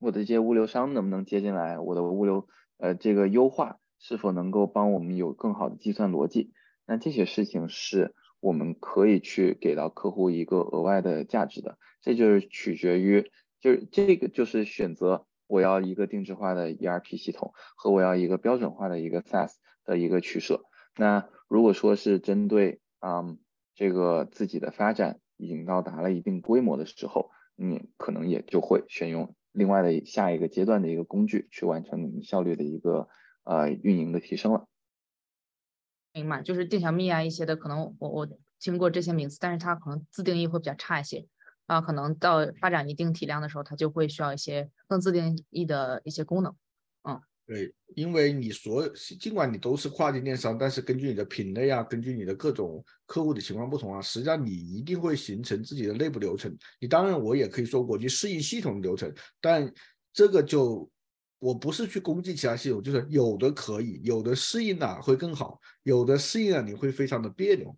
[0.01, 1.79] 我的这些物流商能不能接进来？
[1.79, 6.53] 我的物流呃这个优化是否能够帮我们有更好的计算逻辑？
[6.85, 8.15] 那这些事情是。
[8.41, 19.55] 我们可以去给到客户一个额外的价值的，这就是取决于，就是这个就是选择我要一个定制化的 ERP 系统和我要一个标准化的一个 SaaS
[19.87, 20.61] 的一个取舍。
[20.97, 23.25] 那如果说是针对啊
[23.75, 33.09] 这个自己的发展已经到达了一定规模的时候，你可能也就会选用另外的下一个阶段的一个工具去完成你们效率的一个
[33.45, 34.67] 呃运营的提升了。
[36.13, 38.29] 明白，就是定小蜜啊一些的，可能我我
[38.61, 41.27] 听过这些名词，但是它可能自定义会比较差一些
[41.67, 46.55] 啊，可能到发展一定体量的时候，它就会需要一些更自定义的一些功能。
[47.03, 56.57] 嗯，对，因为你所有尽管你都是跨境电商，但是根据你的品类啊，根据你的各种客户的情况不同啊，实际上你一定会形成自己的内部流程。
[56.81, 59.73] 你当然我也可以说我去适应系统流程，但
[60.13, 60.91] 这个就。
[61.41, 67.77] 我不是去攻击其他系统，就是有的可以，有的适应了会更好，有的适应了你会非常的别扭。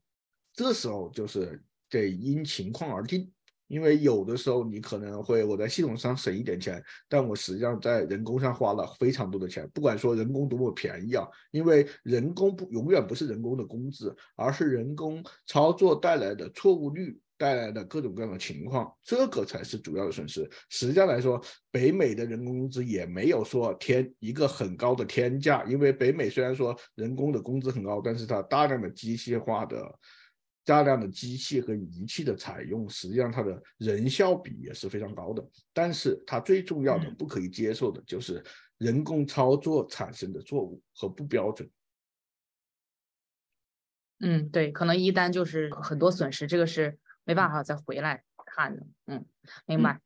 [0.52, 1.60] 这时候就是
[1.90, 3.28] 得因情况而定，
[3.68, 9.68] 因为有的时候你可能会我在系统上省一点钱，但我实际上在人工上花了非常多的钱。
[9.74, 17.18] 不管说人工多么便宜啊，因为人工不永远不是人工的工资，而是人工操作带来的错误率。
[17.38, 20.48] 带来的各种各样的情况，这个才是主要的损失。
[20.70, 21.38] 实际上来说，
[21.70, 29.86] 北美的人工工资也没有说天一个很高的天价，因为北美虽然说人工的工资很高，但是它大量的机械化的、
[30.66, 35.42] 大量的机器和仪器的采用，实际上它的人效比也是非常高的。
[35.72, 38.44] 但是它最重要的、不可以接受的就是
[38.76, 41.66] 人工操作产生的错误和不标准。
[44.20, 46.98] 嗯，对，可能一单就是很多损失，这个是。
[47.28, 48.22] 没办法再回来
[48.54, 49.26] 看的，嗯，
[49.66, 50.00] 明白，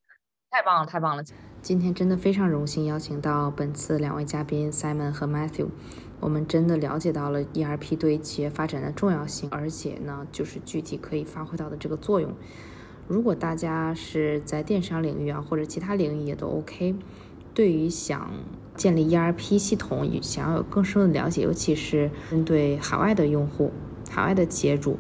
[0.49, 1.23] 太棒了，太棒了！
[1.61, 5.69] 今天真的非常荣幸邀请到本次两位嘉宾 Simon 和 Matthew，
[6.21, 12.33] 我们真的了解到了 ERP 对企业发展的重要性，而且呢，就是具体可以发挥到的这个作用。
[13.09, 16.95] 如果大家是在电商领域啊，或者其他领域也都 OK，
[17.55, 18.31] 对于想
[18.77, 23.73] 建立 ERP 系统，想要有更深的了解，尤其是针对海外的用户、
[24.09, 24.99] 海外的企业主。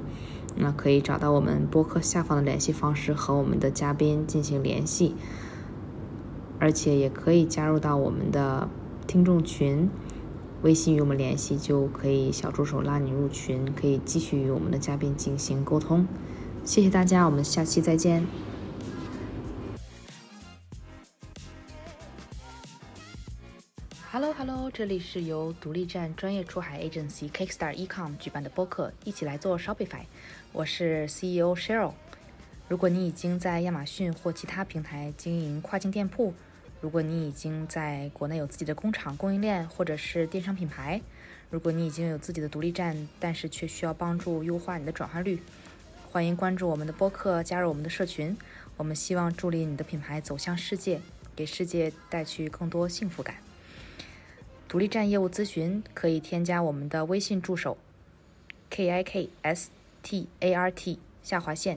[0.56, 5.14] 那可以找到我们播客下方的联系方式和我们的嘉宾进行联系，
[6.58, 8.68] 而且也可以加入到我们的
[9.06, 9.88] 听众群，
[10.62, 16.06] 微信与我们联系，就可以小助手拉你入群，可以继续与我们的嘉宾进行沟通。
[16.66, 18.26] 谢谢大家，我们下期再见。
[24.12, 30.02] Hello Hello，这里是由独立站专业出海 agency Kickstar Ecom 举办的播客，一起来做 Shopify。
[30.52, 31.94] 我是 CEO Cheryl。
[32.68, 36.34] 如果你已经在亚马逊或其他平台经营跨境店铺，
[36.80, 41.02] 如果你已经在国内有自己的工厂、供应链或者是电商品牌，
[41.50, 45.42] 如果你已经有自己的独立站，但是却需要帮助优化你的转化率，
[46.10, 48.34] 欢迎关注我们的播客，加入我们的社群。
[48.78, 51.02] 我们希望助力你的品牌走向世界，
[51.36, 53.36] 给世界带去更多幸福感。
[54.66, 57.76] 独立站业务咨询可以添加我们的微信助手
[58.70, 59.68] k i k s
[60.02, 61.76] t a r t 下划线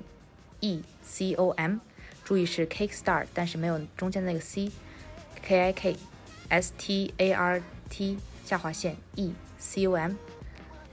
[0.62, 1.80] e c o m，
[2.24, 4.72] 注意是 Kickstart，但是没有中间那个 c。
[5.46, 5.98] K i k
[6.48, 10.14] s t a r t 下划线 e c o m，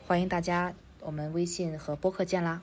[0.08, 2.60] 欢迎大家，我们微信和播客见啦！